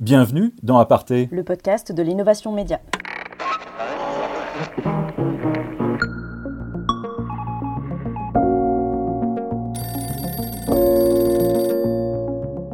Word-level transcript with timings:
Bienvenue 0.00 0.54
dans 0.62 0.78
Aparté, 0.78 1.28
le 1.32 1.42
podcast 1.42 1.90
de 1.90 2.02
l'innovation 2.04 2.52
média. 2.52 2.80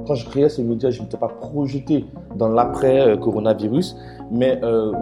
Quand 0.07 0.15
je 0.15 0.29
créais 0.29 0.51
ces 0.51 0.63
médias, 0.63 0.91
je 0.91 0.99
ne 1.01 1.05
m'étais 1.05 1.17
pas 1.17 1.29
projeté 1.29 2.05
dans 2.37 2.49
l'après-coronavirus, 2.49 3.97
mais 4.31 4.61
euh, 4.63 4.93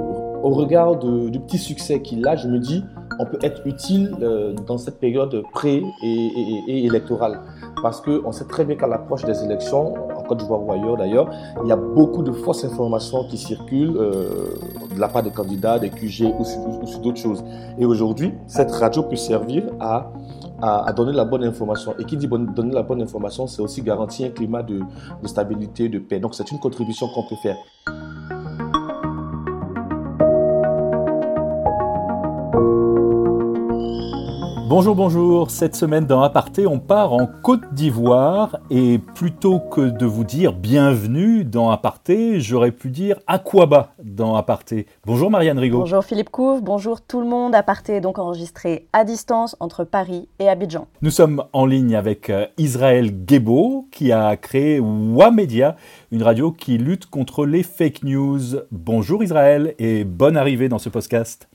au 0.42 0.50
regard 0.50 0.96
du 0.96 1.40
petit 1.40 1.58
succès 1.58 2.00
qu'il 2.02 2.26
a, 2.28 2.36
je 2.36 2.46
me 2.46 2.58
dis, 2.60 2.84
on 3.18 3.26
peut 3.26 3.38
être 3.42 3.66
utile 3.66 4.14
euh, 4.22 4.54
dans 4.66 4.78
cette 4.78 5.00
période 5.00 5.42
pré- 5.52 5.82
et, 6.04 6.86
électorale. 6.86 7.40
Parce 7.82 8.00
qu'on 8.00 8.30
sait 8.30 8.44
très 8.46 8.64
bien 8.64 8.76
qu'à 8.76 8.86
l'approche 8.86 9.24
des 9.24 9.42
élections, 9.44 9.94
Côte 10.32 10.38
d'Ivoire 10.38 10.64
ou 10.64 10.72
ailleurs 10.72 10.96
d'ailleurs, 10.96 11.30
il 11.62 11.68
y 11.68 11.72
a 11.72 11.76
beaucoup 11.76 12.22
de 12.22 12.32
fausses 12.32 12.64
informations 12.64 13.24
qui 13.28 13.36
circulent 13.36 13.96
euh, 13.98 14.54
de 14.94 14.98
la 14.98 15.08
part 15.08 15.22
des 15.22 15.30
candidats, 15.30 15.78
des 15.78 15.90
QG 15.90 16.32
ou 16.38 16.44
sur, 16.86 17.00
d'autres 17.00 17.18
choses. 17.18 17.44
Et 17.78 17.84
aujourd'hui, 17.84 18.32
cette 18.46 18.70
radio 18.70 19.02
peut 19.02 19.16
servir 19.16 19.64
à, 19.78 20.10
à, 20.62 20.90
donner 20.94 21.12
la 21.12 21.26
bonne 21.26 21.44
information. 21.44 21.94
Et 21.98 22.04
qui 22.04 22.16
dit 22.16 22.28
donner 22.28 22.72
la 22.72 22.82
bonne 22.82 23.02
information, 23.02 23.46
c'est 23.46 23.60
aussi 23.60 23.82
garantir 23.82 24.28
un 24.28 24.30
climat 24.30 24.62
de, 24.62 24.80
de 25.22 25.28
stabilité, 25.28 25.90
de 25.90 25.98
paix. 25.98 26.18
Donc 26.18 26.34
c'est 26.34 26.50
une 26.50 26.58
contribution 26.58 27.08
qu'on 27.08 27.24
peut 27.28 27.36
faire. 27.42 27.56
Bonjour, 34.74 34.94
bonjour. 34.94 35.50
Cette 35.50 35.76
semaine 35.76 36.06
dans 36.06 36.22
Aparté, 36.22 36.66
on 36.66 36.78
part 36.78 37.12
en 37.12 37.26
Côte 37.26 37.74
d'Ivoire 37.74 38.58
et 38.70 38.98
plutôt 38.98 39.60
que 39.60 39.82
de 39.82 40.06
vous 40.06 40.24
dire 40.24 40.54
bienvenue 40.54 41.44
dans 41.44 41.70
Aparté, 41.70 42.40
j'aurais 42.40 42.72
pu 42.72 42.88
dire 42.88 43.18
Aquaba 43.26 43.92
dans 44.02 44.34
Aparté. 44.34 44.86
Bonjour 45.04 45.30
Marianne 45.30 45.58
Rigaud. 45.58 45.80
Bonjour 45.80 46.02
Philippe 46.02 46.30
Couve, 46.30 46.62
bonjour 46.62 47.02
tout 47.02 47.20
le 47.20 47.26
monde. 47.26 47.54
Aparté 47.54 47.96
est 47.96 48.00
donc 48.00 48.18
enregistré 48.18 48.88
à 48.94 49.04
distance 49.04 49.56
entre 49.60 49.84
Paris 49.84 50.30
et 50.38 50.48
Abidjan. 50.48 50.86
Nous 51.02 51.10
sommes 51.10 51.44
en 51.52 51.66
ligne 51.66 51.94
avec 51.94 52.30
euh, 52.30 52.46
Israël 52.56 53.12
Gebo 53.28 53.88
qui 53.92 54.10
a 54.10 54.38
créé 54.38 54.80
Wamedia, 54.80 55.76
une 56.12 56.22
radio 56.22 56.50
qui 56.50 56.78
lutte 56.78 57.04
contre 57.04 57.44
les 57.44 57.62
fake 57.62 58.04
news. 58.04 58.40
Bonjour 58.70 59.22
Israël 59.22 59.74
et 59.78 60.04
bonne 60.04 60.38
arrivée 60.38 60.70
dans 60.70 60.78
ce 60.78 60.88
podcast. 60.88 61.46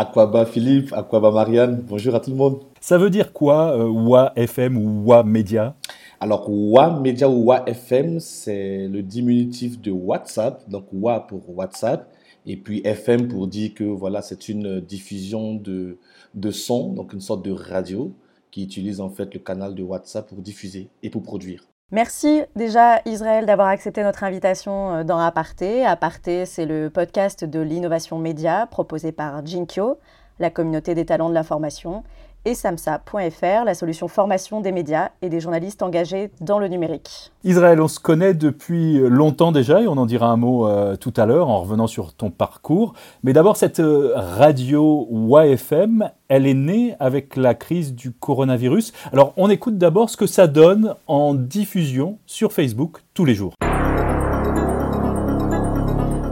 Aquaba 0.00 0.46
Philippe, 0.46 0.94
Aquaba 0.94 1.30
Marianne, 1.30 1.84
bonjour 1.86 2.14
à 2.14 2.20
tout 2.20 2.30
le 2.30 2.36
monde. 2.36 2.60
Ça 2.80 2.96
veut 2.96 3.10
dire 3.10 3.34
quoi, 3.34 3.76
euh, 3.76 3.86
WA 3.86 4.32
FM 4.34 4.78
ou 4.78 5.04
WA 5.04 5.22
Media? 5.24 5.76
Alors, 6.20 6.48
WA 6.48 6.98
Media 6.98 7.28
ou 7.28 7.44
WA 7.48 7.68
FM, 7.68 8.18
c'est 8.18 8.88
le 8.88 9.02
diminutif 9.02 9.78
de 9.78 9.90
WhatsApp, 9.90 10.66
donc 10.70 10.86
WA 10.90 11.20
pour 11.20 11.42
WhatsApp, 11.54 12.10
et 12.46 12.56
puis 12.56 12.80
FM 12.82 13.28
pour 13.28 13.46
dire 13.46 13.74
que 13.74 13.84
voilà, 13.84 14.22
c'est 14.22 14.48
une 14.48 14.80
diffusion 14.80 15.56
de, 15.56 15.98
de 16.32 16.50
son, 16.50 16.94
donc 16.94 17.12
une 17.12 17.20
sorte 17.20 17.44
de 17.44 17.52
radio 17.52 18.10
qui 18.50 18.64
utilise 18.64 19.02
en 19.02 19.10
fait 19.10 19.34
le 19.34 19.40
canal 19.40 19.74
de 19.74 19.82
WhatsApp 19.82 20.26
pour 20.26 20.38
diffuser 20.38 20.88
et 21.02 21.10
pour 21.10 21.22
produire. 21.22 21.69
Merci 21.92 22.42
déjà 22.54 23.00
Israël 23.04 23.46
d'avoir 23.46 23.66
accepté 23.66 24.04
notre 24.04 24.22
invitation 24.22 24.94
euh, 24.94 25.02
dans 25.02 25.18
Aparté. 25.18 25.84
Aparté, 25.84 26.46
c'est 26.46 26.64
le 26.64 26.88
podcast 26.88 27.44
de 27.44 27.58
l'innovation 27.58 28.16
média 28.16 28.68
proposé 28.70 29.10
par 29.10 29.44
Jinkyo, 29.44 29.98
la 30.38 30.50
communauté 30.50 30.94
des 30.94 31.04
talents 31.04 31.28
de 31.28 31.34
l'information, 31.34 32.04
et 32.44 32.54
samsa.fr, 32.54 33.64
la 33.64 33.74
solution 33.74 34.08
formation 34.08 34.60
des 34.60 34.72
médias 34.72 35.10
et 35.22 35.28
des 35.28 35.40
journalistes 35.40 35.82
engagés 35.82 36.30
dans 36.40 36.58
le 36.58 36.68
numérique. 36.68 37.32
Israël, 37.44 37.80
on 37.80 37.88
se 37.88 38.00
connaît 38.00 38.34
depuis 38.34 38.98
longtemps 38.98 39.52
déjà 39.52 39.80
et 39.80 39.88
on 39.88 39.96
en 39.96 40.06
dira 40.06 40.28
un 40.28 40.36
mot 40.36 40.66
euh, 40.66 40.96
tout 40.96 41.12
à 41.16 41.26
l'heure 41.26 41.48
en 41.48 41.60
revenant 41.60 41.86
sur 41.86 42.12
ton 42.12 42.30
parcours. 42.30 42.94
Mais 43.22 43.32
d'abord, 43.32 43.56
cette 43.56 43.80
euh, 43.80 44.12
radio 44.14 45.08
YFM, 45.10 46.10
elle 46.28 46.46
est 46.46 46.54
née 46.54 46.94
avec 47.00 47.36
la 47.36 47.54
crise 47.54 47.94
du 47.94 48.12
coronavirus. 48.12 48.92
Alors, 49.12 49.32
on 49.36 49.50
écoute 49.50 49.78
d'abord 49.78 50.10
ce 50.10 50.16
que 50.16 50.26
ça 50.26 50.46
donne 50.46 50.94
en 51.06 51.34
diffusion 51.34 52.18
sur 52.26 52.52
Facebook 52.52 53.02
tous 53.14 53.24
les 53.24 53.34
jours. 53.34 53.54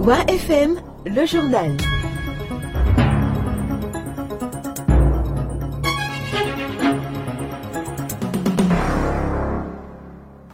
YFM, 0.01 0.77
le 1.05 1.27
journal. 1.27 1.77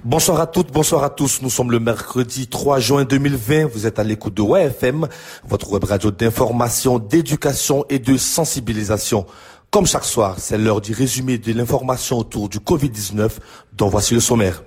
Bonsoir 0.04 0.38
à 0.38 0.47
toutes, 0.47 0.70
bonsoir 0.70 1.03
à 1.03 1.09
tous. 1.09 1.41
Nous 1.41 1.48
sommes 1.48 1.70
le 1.70 1.81
mercredi 1.81 2.47
3 2.47 2.78
juin 2.78 3.04
2020. 3.04 3.65
Vous 3.72 3.87
êtes 3.87 3.98
à 3.98 4.04
l'écoute 4.04 4.34
de 4.34 4.42
WFM, 4.42 5.09
votre 5.48 5.72
web 5.72 5.84
radio 5.84 6.10
d'information, 6.10 6.98
d'éducation 6.98 7.87
et 7.88 7.98
de 7.98 8.19
sensibilisation. 8.19 9.25
Comme 9.70 9.87
chaque 9.87 10.04
soir, 10.04 10.34
c'est 10.37 10.59
l'heure 10.59 10.82
du 10.82 10.92
résumé 10.92 11.38
de 11.38 11.50
l'information 11.54 12.19
autour 12.19 12.50
du 12.50 12.59
Covid-19, 12.59 13.31
dont 13.72 13.88
voici 13.88 14.12
le 14.12 14.20
sommaire. 14.20 14.62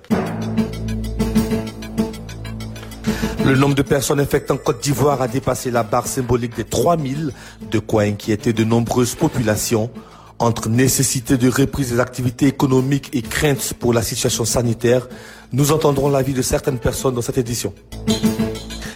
Le 3.46 3.56
nombre 3.56 3.76
de 3.76 3.84
personnes 3.84 4.20
infectées 4.20 4.54
en 4.54 4.58
Côte 4.58 4.82
d'Ivoire 4.82 5.22
a 5.22 5.28
dépassé 5.28 5.70
la 5.70 5.84
barre 5.84 6.08
symbolique 6.08 6.56
des 6.56 6.64
3000, 6.64 7.32
de 7.70 7.78
quoi 7.78 8.02
inquiéter 8.02 8.54
de 8.54 8.64
nombreuses 8.64 9.14
populations. 9.14 9.92
Entre 10.40 10.70
nécessité 10.70 11.36
de 11.36 11.50
reprise 11.50 11.92
des 11.92 12.00
activités 12.00 12.46
économiques 12.46 13.10
et 13.14 13.24
crainte 13.24 13.74
pour 13.80 13.92
la 13.92 14.04
situation 14.04 14.46
sanitaire, 14.46 15.08
nous 15.52 15.72
entendrons 15.72 16.10
l'avis 16.10 16.34
de 16.34 16.44
certaines 16.44 16.78
personnes 16.78 17.16
dans 17.16 17.24
cette 17.24 17.40
édition. 17.40 17.74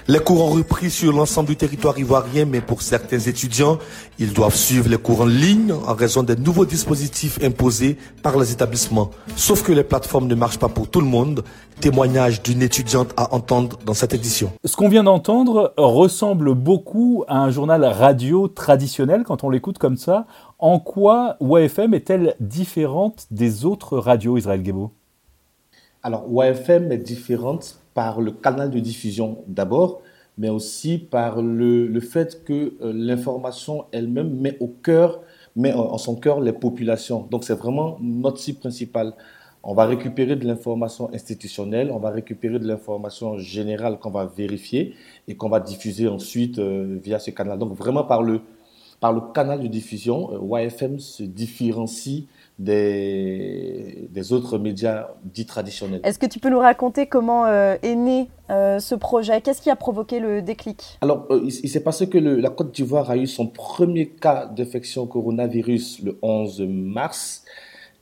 Les 0.07 0.19
cours 0.19 0.41
ont 0.41 0.50
repris 0.52 0.91
sur 0.91 1.13
l'ensemble 1.13 1.47
du 1.47 1.56
territoire 1.56 1.97
ivoirien, 1.97 2.46
mais 2.46 2.59
pour 2.59 2.81
certains 2.81 3.18
étudiants, 3.18 3.78
ils 4.19 4.34
doivent 4.34 4.56
suivre 4.56 4.90
les 4.90 4.97
cours 4.97 5.22
en 5.22 5.25
ligne 5.25 5.72
en 5.72 5.94
raison 5.94 6.22
des 6.22 6.35
nouveaux 6.35 6.66
dispositifs 6.66 7.40
imposés 7.44 7.97
par 8.22 8.38
les 8.38 8.52
établissements. 8.52 9.12
Sauf 9.35 9.63
que 9.63 9.72
les 9.72 9.84
plateformes 9.84 10.28
ne 10.28 10.35
marchent 10.35 10.59
pas 10.59 10.69
pour 10.69 10.90
tout 10.90 11.02
le 11.02 11.08
monde. 11.08 11.44
Témoignage 11.79 12.44
d'une 12.44 12.62
étudiante 12.62 13.13
à 13.16 13.34
entendre 13.34 13.79
dans 13.85 13.94
cette 13.94 14.13
édition. 14.13 14.52
Ce 14.66 14.75
qu'on 14.75 14.90
vient 14.90 15.03
d'entendre 15.03 15.73
ressemble 15.78 16.53
beaucoup 16.53 17.23
à 17.28 17.38
un 17.38 17.50
journal 17.50 17.84
radio 17.85 18.47
traditionnel 18.47 19.23
quand 19.25 19.44
on 19.44 19.50
l'écoute 19.50 19.78
comme 19.78 19.97
ça. 19.97 20.25
En 20.64 20.78
quoi 20.78 21.38
YFM 21.42 21.96
est-elle 21.96 22.36
différente 22.40 23.26
des 23.32 23.66
autres 23.66 23.98
radios, 23.98 24.38
Israël 24.38 24.64
Gebo 24.64 24.92
Alors, 26.04 26.28
YFM 26.30 26.92
est 26.92 27.00
différente 27.00 27.80
par 27.96 28.22
le 28.22 28.32
canal 28.32 28.70
de 28.70 28.80
diffusion 28.80 29.40
d'abord, 29.48 30.02
mais 30.38 30.50
aussi 30.50 31.00
par 31.00 31.42
le, 31.42 31.88
le 31.88 32.00
fait 32.00 32.44
que 32.44 32.76
euh, 32.84 32.94
l'information 32.94 33.86
elle-même 33.92 34.40
met 34.40 34.56
au 34.60 34.68
cœur, 34.68 35.22
met 35.56 35.74
en, 35.74 35.80
en 35.80 35.98
son 35.98 36.16
cœur 36.16 36.40
les 36.40 36.54
populations. 36.54 37.28
Donc, 37.32 37.44
c'est 37.44 37.56
vraiment 37.56 37.98
notre 38.00 38.38
cible 38.38 38.60
principale. 38.60 39.14
On 39.64 39.74
va 39.74 39.86
récupérer 39.86 40.36
de 40.36 40.46
l'information 40.46 41.12
institutionnelle, 41.12 41.90
on 41.92 41.98
va 41.98 42.12
récupérer 42.12 42.60
de 42.60 42.68
l'information 42.68 43.40
générale 43.40 43.98
qu'on 43.98 44.12
va 44.12 44.26
vérifier 44.26 44.94
et 45.28 45.36
qu'on 45.36 45.50
va 45.50 45.60
diffuser 45.60 46.08
ensuite 46.08 46.60
euh, 46.60 47.00
via 47.04 47.18
ce 47.18 47.32
canal. 47.32 47.58
Donc, 47.58 47.74
vraiment 47.76 48.04
par 48.04 48.22
le, 48.22 48.42
par 49.02 49.12
le 49.12 49.20
canal 49.34 49.60
de 49.60 49.68
diffusion, 49.68 50.30
euh, 50.32 50.64
YFM 50.64 51.00
se 51.00 51.24
différencie 51.24 52.28
des, 52.60 54.08
des, 54.12 54.32
autres 54.32 54.60
médias 54.60 55.08
dits 55.24 55.48
traditionnels. 55.48 56.00
Est-ce 56.04 56.20
que 56.20 56.28
tu 56.28 56.40
peux 56.40 56.50
nous 56.50 56.60
raconter 56.60 57.08
comment 57.08 57.46
euh, 57.48 57.76
est 57.82 57.96
né 57.96 58.30
euh, 58.52 58.78
ce 58.78 58.94
projet? 58.94 59.42
Qu'est-ce 59.42 59.62
qui 59.62 59.72
a 59.72 59.76
provoqué 59.76 60.20
le 60.20 60.44
déclic? 60.44 61.00
Alors, 61.02 61.26
euh, 61.32 61.42
il, 61.44 61.48
il 61.48 61.70
s'est 61.70 61.84
passé 61.84 62.08
que 62.08 62.20
le, 62.20 62.36
la 62.36 62.52
Côte 62.52 62.72
d'Ivoire 62.72 63.10
a 63.10 63.18
eu 63.18 63.26
son 63.26 63.48
premier 63.48 64.10
cas 64.10 64.46
d'infection 64.46 65.08
coronavirus 65.08 66.04
le 66.04 66.20
11 66.22 66.62
mars. 66.62 67.44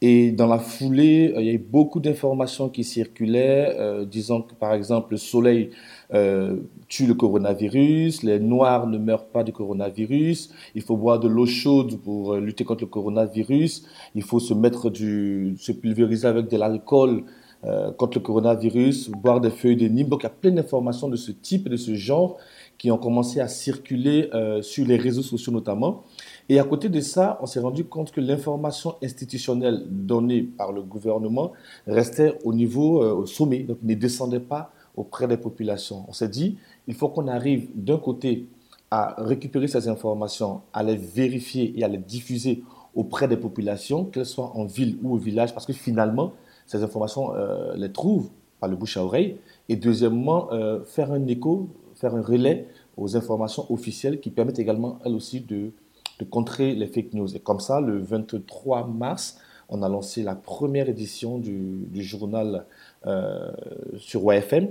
Et 0.02 0.32
dans 0.32 0.48
la 0.48 0.60
foulée, 0.60 1.34
il 1.38 1.46
y 1.46 1.50
a 1.50 1.54
eu 1.54 1.58
beaucoup 1.58 2.00
d'informations 2.00 2.70
qui 2.70 2.86
circulaient, 2.86 3.76
euh, 3.78 4.06
disant 4.06 4.42
que 4.42 4.54
par 4.54 4.74
exemple 4.74 5.12
le 5.12 5.18
soleil 5.18 5.72
euh, 6.14 6.56
tue 6.88 7.06
le 7.06 7.16
coronavirus, 7.16 8.24
les 8.24 8.40
noirs 8.40 8.88
ne 8.88 8.98
meurent 8.98 9.28
pas 9.28 9.44
du 9.44 9.52
coronavirus, 9.52 10.52
il 10.74 10.82
faut 10.82 10.96
boire 10.96 11.20
de 11.20 11.28
l'eau 11.28 11.46
chaude 11.46 12.00
pour 12.02 12.34
euh, 12.34 12.40
lutter 12.40 12.64
contre 12.64 12.86
le 12.86 12.90
coronavirus, 12.90 13.84
il 14.16 14.24
faut 14.24 14.40
se 14.40 14.54
mettre 14.54 14.90
du, 14.90 15.56
se 15.60 15.74
pulvériser 15.74 16.28
avec 16.28 16.48
de 16.48 16.56
l'alcool 16.56 17.26
euh, 17.66 17.92
contre 17.92 18.20
le 18.20 18.24
coronavirus, 18.24 19.10
boire 19.10 19.42
des 19.42 19.50
feuilles 19.50 19.76
de 19.76 19.86
Nîmes. 19.86 20.08
Donc 20.08 20.22
il 20.22 20.24
y 20.24 20.28
a 20.28 20.30
plein 20.30 20.52
d'informations 20.52 21.10
de 21.10 21.18
ce 21.18 21.32
type, 21.32 21.68
de 21.68 21.76
ce 21.76 21.94
genre, 21.94 22.38
qui 22.78 22.90
ont 22.90 22.98
commencé 22.98 23.42
à 23.42 23.50
circuler 23.50 24.30
euh, 24.34 24.62
sur 24.62 24.88
les 24.88 24.96
réseaux 24.96 25.24
sociaux 25.24 25.52
notamment. 25.52 26.06
Et 26.52 26.60
à 26.60 26.64
côté 26.64 26.90
de 26.90 27.00
ça, 27.00 27.38
on 27.42 27.46
s'est 27.46 27.60
rendu 27.60 27.86
compte 27.86 28.12
que 28.12 28.20
l'information 28.20 28.96
institutionnelle 29.04 29.84
donnée 29.88 30.42
par 30.42 30.72
le 30.72 30.82
gouvernement 30.82 31.52
restait 31.86 32.40
au 32.44 32.54
niveau, 32.54 33.04
euh, 33.04 33.14
au 33.14 33.28
sommet, 33.28 33.60
donc 33.60 33.78
ne 33.84 33.94
descendait 33.94 34.40
pas 34.40 34.72
auprès 34.98 35.28
des 35.28 35.38
populations. 35.38 36.06
On 36.08 36.12
s'est 36.12 36.28
dit, 36.28 36.58
il 36.88 36.96
faut 36.96 37.10
qu'on 37.10 37.28
arrive 37.28 37.70
d'un 37.76 37.98
côté 37.98 38.48
à 38.90 39.14
récupérer 39.20 39.68
ces 39.68 39.88
informations, 39.88 40.62
à 40.74 40.82
les 40.82 40.96
vérifier 40.96 41.72
et 41.78 41.84
à 41.84 41.88
les 41.88 42.00
diffuser 42.00 42.64
auprès 42.96 43.28
des 43.28 43.38
populations, 43.38 44.06
qu'elles 44.06 44.26
soient 44.26 44.52
en 44.56 44.66
ville 44.66 44.98
ou 45.04 45.14
au 45.14 45.18
village, 45.18 45.54
parce 45.54 45.68
que 45.68 45.74
finalement, 45.74 46.34
ces 46.66 46.82
informations, 46.82 47.36
euh, 47.36 47.76
les 47.76 47.92
trouvent 47.92 48.30
par 48.60 48.68
le 48.70 48.76
bouche 48.76 48.98
à 48.98 49.04
oreille. 49.04 49.38
Et 49.70 49.76
deuxièmement, 49.76 50.50
faire 50.86 51.14
un 51.14 51.26
écho, 51.28 51.70
faire 51.96 52.14
un 52.16 52.22
relais 52.22 52.68
aux 52.98 53.16
informations 53.16 53.72
officielles 53.72 54.20
qui 54.20 54.32
permettent 54.32 54.60
également, 54.60 55.00
elles 55.06 55.14
aussi, 55.14 55.40
de, 55.40 55.72
de 56.20 56.26
contrer 56.26 56.76
les 56.76 56.88
fake 56.88 57.14
news. 57.14 57.36
Et 57.36 57.40
comme 57.40 57.60
ça, 57.60 57.82
le 57.82 57.98
23 57.98 58.88
mars, 58.88 59.38
on 59.70 59.82
a 59.84 59.90
lancé 59.90 60.24
la 60.24 60.36
première 60.36 60.90
édition 60.90 61.38
du, 61.38 61.88
journal 62.04 62.66
euh, 63.06 63.52
sur 63.98 64.22
YFM 64.34 64.68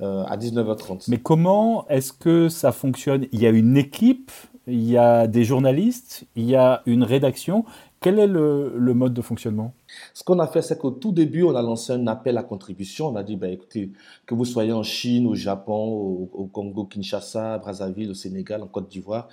euh, 0.00 0.24
à 0.24 0.36
19h30. 0.36 1.06
Mais 1.08 1.18
comment 1.18 1.86
est-ce 1.88 2.12
que 2.12 2.48
ça 2.48 2.72
fonctionne? 2.72 3.26
Il 3.32 3.40
y 3.40 3.46
a 3.46 3.50
une 3.50 3.76
équipe, 3.76 4.30
il 4.66 4.84
y 4.84 4.96
a 4.96 5.26
des 5.26 5.44
journalistes, 5.44 6.24
il 6.36 6.44
y 6.44 6.56
a 6.56 6.82
une 6.86 7.02
rédaction. 7.02 7.64
Quel 8.06 8.20
est 8.20 8.28
le, 8.28 8.94
mode 8.94 9.14
de 9.14 9.20
fonctionnement? 9.20 9.74
Ce 10.14 10.22
qu'on 10.22 10.38
a 10.38 10.46
fait, 10.46 10.62
c'est 10.62 10.78
qu'au 10.78 10.92
tout 10.92 11.10
début, 11.10 11.42
on 11.42 11.56
a 11.56 11.60
lancé 11.60 11.92
un 11.92 12.06
appel 12.06 12.38
à 12.38 12.44
contribution. 12.44 13.08
On 13.08 13.16
a 13.16 13.24
dit, 13.24 13.34
ben, 13.34 13.50
écoutez, 13.50 13.90
que 14.26 14.34
vous 14.36 14.44
soyez 14.44 14.72
en 14.72 14.84
Chine, 14.84 15.26
au 15.26 15.34
Japon, 15.34 15.88
au, 15.88 16.30
au 16.32 16.44
Congo, 16.44 16.84
Kinshasa, 16.84 17.58
Brazzaville, 17.58 18.08
au 18.08 18.14
Sénégal, 18.14 18.62
en 18.62 18.68
Côte 18.68 18.88
d'Ivoire, 18.88 19.26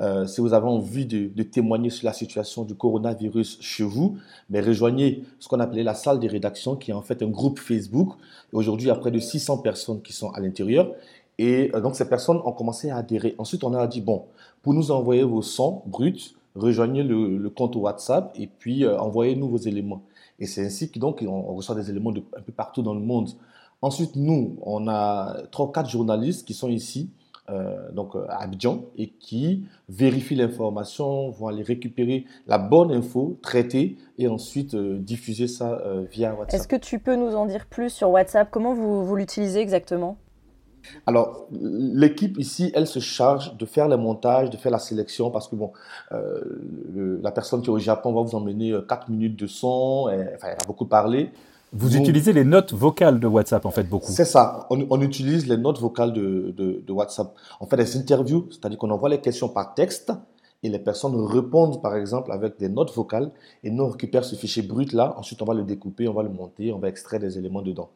euh, 0.00 0.26
si 0.26 0.40
vous 0.40 0.54
avez 0.54 0.66
envie 0.66 1.06
de, 1.06 1.42
témoigner 1.44 1.88
sur 1.88 2.04
la 2.04 2.12
situation 2.12 2.64
du 2.64 2.74
coronavirus 2.74 3.58
chez 3.60 3.84
vous, 3.84 4.18
ben, 4.50 4.66
rejoignez 4.66 5.22
ce 5.38 5.46
qu'on 5.46 5.60
appelait 5.60 5.84
la 5.84 5.94
salle 5.94 6.18
de 6.18 6.28
rédaction, 6.28 6.74
qui 6.74 6.90
est 6.90 6.94
en 6.94 7.02
fait 7.02 7.22
un 7.22 7.28
groupe 7.28 7.60
Facebook. 7.60 8.14
Aujourd'hui, 8.52 8.86
il 8.86 8.88
y 8.88 8.90
a 8.90 8.96
près 8.96 9.12
de 9.12 9.20
600 9.20 9.58
personnes 9.58 10.02
qui 10.02 10.12
sont 10.12 10.30
à 10.30 10.40
l'intérieur. 10.40 10.90
Et 11.38 11.70
euh, 11.76 11.80
donc, 11.80 11.94
ces 11.94 12.08
personnes 12.08 12.38
ont 12.44 12.50
commencé 12.50 12.90
à 12.90 12.96
adhérer. 12.96 13.36
Ensuite, 13.38 13.62
on 13.62 13.72
a 13.72 13.86
dit, 13.86 14.00
bon, 14.00 14.24
pour 14.62 14.74
nous 14.74 14.90
envoyer 14.90 15.22
vos 15.22 15.42
sons 15.42 15.82
bruts, 15.86 16.34
rejoignez 16.56 17.02
le, 17.02 17.48
compte 17.50 17.76
WhatsApp 17.76 18.32
et 18.34 18.46
puis 18.46 18.84
euh, 18.84 18.98
envoyez-nous 18.98 19.48
vos 19.48 19.58
éléments. 19.58 20.02
Et 20.38 20.46
c'est 20.46 20.64
ainsi 20.64 20.90
que 20.90 20.98
donc 20.98 21.24
on 21.26 21.54
reçoit 21.54 21.74
des 21.74 21.90
éléments 21.90 22.12
de 22.12 22.22
un 22.36 22.42
peu 22.42 22.52
partout 22.52 22.82
dans 22.82 22.94
le 22.94 23.00
monde. 23.00 23.30
Ensuite, 23.82 24.16
nous, 24.16 24.56
on 24.62 24.88
a 24.88 25.36
trois 25.50 25.70
quatre 25.70 25.88
journalistes 25.88 26.46
qui 26.46 26.54
sont 26.54 26.68
ici 26.68 27.10
euh, 27.48 27.92
donc 27.92 28.16
à 28.28 28.42
Abidjan 28.42 28.86
et 28.96 29.08
qui 29.08 29.64
vérifient 29.88 30.34
l'information, 30.34 31.30
vont 31.30 31.46
aller 31.46 31.62
récupérer 31.62 32.24
la 32.46 32.58
bonne 32.58 32.90
info, 32.90 33.38
traiter 33.40 33.96
et 34.18 34.26
ensuite 34.26 34.74
euh, 34.74 34.98
diffuser 34.98 35.46
ça 35.46 35.80
via 36.10 36.34
WhatsApp. 36.34 36.54
Est-ce 36.54 36.68
que 36.68 36.76
tu 36.76 36.98
peux 36.98 37.16
nous 37.16 37.36
en 37.36 37.46
dire 37.46 37.66
plus 37.66 37.90
sur 37.90 38.10
WhatsApp? 38.10 38.50
Comment 38.50 38.74
vous, 38.74 39.06
vous 39.06 39.16
l'utilisez 39.16 39.60
exactement? 39.60 40.16
Alors, 41.06 41.46
l'équipe 41.52 42.38
ici, 42.38 42.72
elle 42.74 42.86
se 42.86 42.98
charge 42.98 43.56
de 43.56 43.66
faire 43.66 43.88
le 43.88 43.96
montage, 43.96 44.50
de 44.50 44.56
faire 44.56 44.72
la 44.72 44.78
sélection, 44.78 45.30
parce 45.30 45.48
que 45.48 45.56
bon, 45.56 45.72
euh, 46.12 46.40
le, 46.94 47.20
la 47.22 47.30
personne 47.30 47.62
qui 47.62 47.68
est 47.68 47.72
au 47.72 47.78
Japon 47.78 48.12
va 48.12 48.22
vous 48.22 48.34
emmener 48.34 48.76
4 48.88 49.10
minutes 49.10 49.38
de 49.38 49.46
son, 49.46 50.08
et, 50.08 50.34
enfin, 50.34 50.48
elle 50.48 50.58
a 50.62 50.66
beaucoup 50.66 50.86
parlé. 50.86 51.30
Vous 51.72 51.90
Donc, 51.90 52.00
utilisez 52.00 52.32
les 52.32 52.44
notes 52.44 52.72
vocales 52.72 53.20
de 53.20 53.26
WhatsApp, 53.26 53.66
en 53.66 53.70
fait, 53.70 53.84
beaucoup. 53.84 54.10
C'est 54.10 54.24
ça. 54.24 54.66
On, 54.70 54.86
on, 54.88 55.00
utilise 55.00 55.46
les 55.46 55.56
notes 55.56 55.80
vocales 55.80 56.12
de, 56.12 56.54
de, 56.56 56.82
de 56.86 56.92
WhatsApp. 56.92 57.34
On 57.60 57.66
fait 57.66 57.76
des 57.76 57.96
interviews, 57.96 58.46
c'est-à-dire 58.50 58.78
qu'on 58.78 58.90
envoie 58.90 59.08
les 59.08 59.20
questions 59.20 59.48
par 59.48 59.74
texte 59.74 60.12
et 60.62 60.68
les 60.68 60.78
personnes 60.78 61.14
répondent, 61.26 61.82
par 61.82 61.96
exemple, 61.96 62.32
avec 62.32 62.58
des 62.58 62.68
notes 62.68 62.94
vocales 62.94 63.30
et 63.62 63.70
nous, 63.70 63.84
on 63.84 63.88
récupère 63.88 64.24
ce 64.24 64.36
fichier 64.36 64.62
brut-là. 64.62 65.14
Ensuite, 65.18 65.42
on 65.42 65.44
va 65.44 65.54
le 65.54 65.64
découper, 65.64 66.08
on 66.08 66.14
va 66.14 66.22
le 66.22 66.28
monter, 66.28 66.72
on 66.72 66.78
va 66.78 66.88
extraire 66.88 67.20
des 67.20 67.38
éléments 67.38 67.62
dedans. 67.62 67.90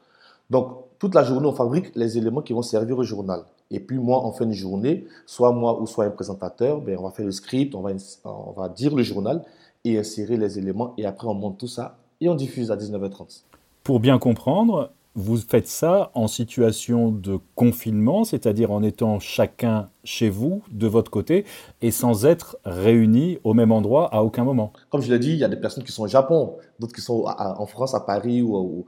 Donc, 0.51 0.77
toute 0.99 1.15
la 1.15 1.25
journée, 1.25 1.47
on 1.47 1.53
fabrique 1.53 1.95
les 1.95 2.19
éléments 2.19 2.43
qui 2.43 2.53
vont 2.53 2.63
servir 2.63 2.99
au 2.99 3.05
journal. 3.05 3.45
Et 3.71 3.81
puis, 3.81 3.99
moi, 3.99 4.19
en 4.19 4.33
fin 4.33 4.47
de 4.47 4.53
journée, 4.53 5.07
soit 5.27 5.53
moi 5.53 5.81
ou 5.81 5.87
soit 5.87 6.05
un 6.05 6.11
présentateur, 6.11 6.81
ben, 6.81 6.99
on 6.99 7.05
va 7.05 7.11
faire 7.11 7.25
le 7.25 7.33
script, 7.33 7.75
on 7.75 7.81
va, 7.81 7.93
on 8.25 8.53
va 8.53 8.69
dire 8.69 8.95
le 8.95 9.03
journal 9.03 9.43
et 9.85 9.99
insérer 9.99 10.37
les 10.37 10.59
éléments. 10.59 10.93
Et 10.99 11.07
après, 11.07 11.29
on 11.29 11.35
monte 11.35 11.59
tout 11.59 11.69
ça 11.69 11.99
et 12.21 12.29
on 12.29 12.35
diffuse 12.35 12.71
à 12.71 12.77
19h30. 12.77 13.45
Pour 13.83 14.01
bien 14.01 14.19
comprendre, 14.19 14.91
vous 15.17 15.37
faites 15.39 15.67
ça 15.67 16.13
en 16.15 16.29
situation 16.29 17.11
de 17.11 17.39
confinement, 17.57 18.25
c'est-à-dire 18.25 18.71
en 18.71 18.83
étant 18.83 19.19
chacun 19.19 19.91
chez 20.05 20.31
vous, 20.31 20.63
de 20.71 20.87
votre 20.87 21.11
côté, 21.11 21.45
et 21.83 21.91
sans 21.91 22.25
être 22.27 22.59
réunis 22.65 23.39
au 23.43 23.53
même 23.53 23.73
endroit 23.73 24.15
à 24.15 24.23
aucun 24.23 24.45
moment. 24.45 24.73
Comme 24.89 25.03
je 25.03 25.13
l'ai 25.13 25.19
dit, 25.19 25.33
il 25.33 25.39
y 25.39 25.45
a 25.45 25.49
des 25.49 25.57
personnes 25.57 25.85
qui 25.85 25.93
sont 25.93 26.05
au 26.05 26.09
Japon, 26.09 26.55
d'autres 26.79 26.95
qui 26.95 27.01
sont 27.01 27.25
en 27.27 27.67
France, 27.67 27.95
à 27.95 28.01
Paris 28.01 28.41
ou, 28.41 28.87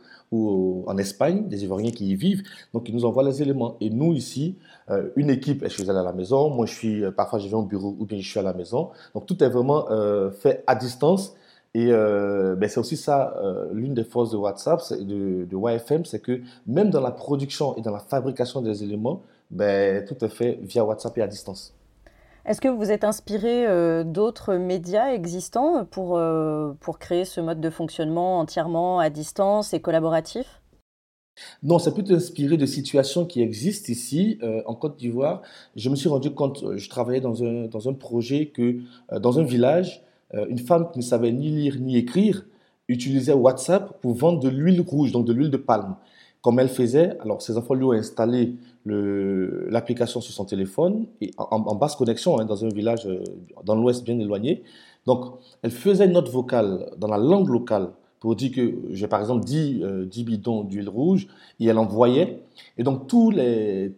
en 0.86 0.96
Espagne, 0.96 1.48
des 1.48 1.64
Ivoiriens 1.64 1.90
qui 1.90 2.10
y 2.10 2.14
vivent, 2.14 2.42
donc 2.72 2.88
ils 2.88 2.94
nous 2.94 3.04
envoient 3.04 3.24
les 3.24 3.42
éléments. 3.42 3.76
Et 3.80 3.90
nous, 3.90 4.14
ici, 4.14 4.56
euh, 4.90 5.10
une 5.16 5.28
équipe 5.28 5.62
est 5.62 5.68
chez 5.68 5.82
elle 5.82 5.96
à 5.96 6.02
la 6.02 6.12
maison, 6.12 6.50
moi 6.50 6.66
je 6.66 6.74
suis, 6.74 7.02
parfois 7.16 7.38
je 7.38 7.48
vais 7.48 7.54
au 7.54 7.64
bureau 7.64 7.96
ou 7.98 8.06
bien 8.06 8.18
je 8.18 8.28
suis 8.28 8.38
à 8.38 8.42
la 8.42 8.54
maison. 8.54 8.90
Donc 9.14 9.26
tout 9.26 9.42
est 9.42 9.48
vraiment 9.48 9.90
euh, 9.90 10.30
fait 10.30 10.64
à 10.66 10.74
distance 10.74 11.34
et 11.74 11.88
euh, 11.90 12.54
ben 12.54 12.68
c'est 12.68 12.80
aussi 12.80 12.96
ça, 12.96 13.34
euh, 13.42 13.68
l'une 13.72 13.94
des 13.94 14.04
forces 14.04 14.30
de 14.30 14.36
WhatsApp, 14.36 14.80
de, 14.92 15.44
de 15.44 15.56
YFM, 15.56 16.04
c'est 16.04 16.20
que 16.20 16.40
même 16.66 16.90
dans 16.90 17.00
la 17.00 17.10
production 17.10 17.76
et 17.76 17.82
dans 17.82 17.92
la 17.92 17.98
fabrication 17.98 18.60
des 18.60 18.82
éléments, 18.82 19.22
ben, 19.50 20.04
tout 20.04 20.24
est 20.24 20.28
fait 20.28 20.58
via 20.62 20.84
WhatsApp 20.84 21.16
et 21.18 21.22
à 21.22 21.26
distance. 21.26 21.74
Est-ce 22.44 22.60
que 22.60 22.68
vous 22.68 22.90
êtes 22.90 23.04
inspiré 23.04 23.66
euh, 23.66 24.02
d'autres 24.02 24.54
médias 24.54 25.12
existants 25.12 25.84
pour, 25.84 26.20
pour 26.80 26.98
créer 26.98 27.24
ce 27.24 27.40
mode 27.40 27.60
de 27.60 27.70
fonctionnement 27.70 28.40
entièrement 28.40 28.98
à 28.98 29.10
distance 29.10 29.72
et 29.74 29.80
collaboratif? 29.80 30.62
Non, 31.62 31.78
c'est 31.78 31.94
plutôt 31.94 32.14
inspiré 32.14 32.56
de 32.56 32.66
situations 32.66 33.24
qui 33.24 33.40
existent 33.40 33.90
ici, 33.90 34.38
euh, 34.42 34.62
en 34.66 34.74
Côte 34.74 34.96
d'Ivoire. 34.98 35.42
Je 35.76 35.88
me 35.88 35.96
suis 35.96 36.08
rendu 36.08 36.30
compte, 36.32 36.76
je 36.76 36.88
travaillais 36.88 37.20
dans 37.20 37.42
un, 37.42 37.66
dans 37.66 37.88
un 37.88 37.94
projet 37.94 38.46
que, 38.46 38.80
euh, 39.12 39.18
dans 39.18 39.38
un 39.38 39.42
village, 39.42 40.02
une 40.32 40.58
femme 40.58 40.90
qui 40.92 40.98
ne 40.98 41.04
savait 41.04 41.32
ni 41.32 41.50
lire 41.50 41.76
ni 41.78 41.96
écrire 41.96 42.44
utilisait 42.88 43.32
WhatsApp 43.32 44.00
pour 44.00 44.14
vendre 44.14 44.40
de 44.40 44.48
l'huile 44.48 44.80
rouge, 44.80 45.12
donc 45.12 45.26
de 45.26 45.32
l'huile 45.32 45.50
de 45.50 45.56
palme. 45.56 45.96
Comme 46.40 46.58
elle 46.58 46.68
faisait, 46.68 47.18
alors 47.20 47.40
ses 47.40 47.56
enfants 47.56 47.74
lui 47.74 47.84
ont 47.84 47.92
installé 47.92 48.56
l'application 48.84 50.20
sur 50.20 50.34
son 50.34 50.44
téléphone 50.44 51.06
en, 51.38 51.74
basse 51.76 51.94
connexion 51.94 52.38
hein, 52.38 52.44
dans 52.44 52.64
un 52.64 52.68
village 52.68 53.06
euh, 53.06 53.22
dans 53.64 53.76
l'ouest 53.76 54.04
bien 54.04 54.18
éloigné. 54.18 54.64
Donc, 55.06 55.24
elle 55.62 55.70
faisait 55.70 56.06
une 56.06 56.12
note 56.12 56.28
vocale 56.28 56.90
dans 56.98 57.06
la 57.06 57.18
langue 57.18 57.48
locale 57.48 57.90
pour 58.18 58.34
dire 58.34 58.50
que 58.52 58.74
j'ai 58.90 59.06
par 59.06 59.20
exemple 59.20 59.44
10, 59.44 59.82
euh, 59.82 60.04
10 60.04 60.24
bidons 60.24 60.64
d'huile 60.64 60.88
rouge 60.88 61.28
et 61.60 61.66
elle 61.66 61.78
envoyait. 61.78 62.42
Et 62.76 62.82
donc, 62.82 63.06
toutes 63.06 63.36
les 63.36 63.94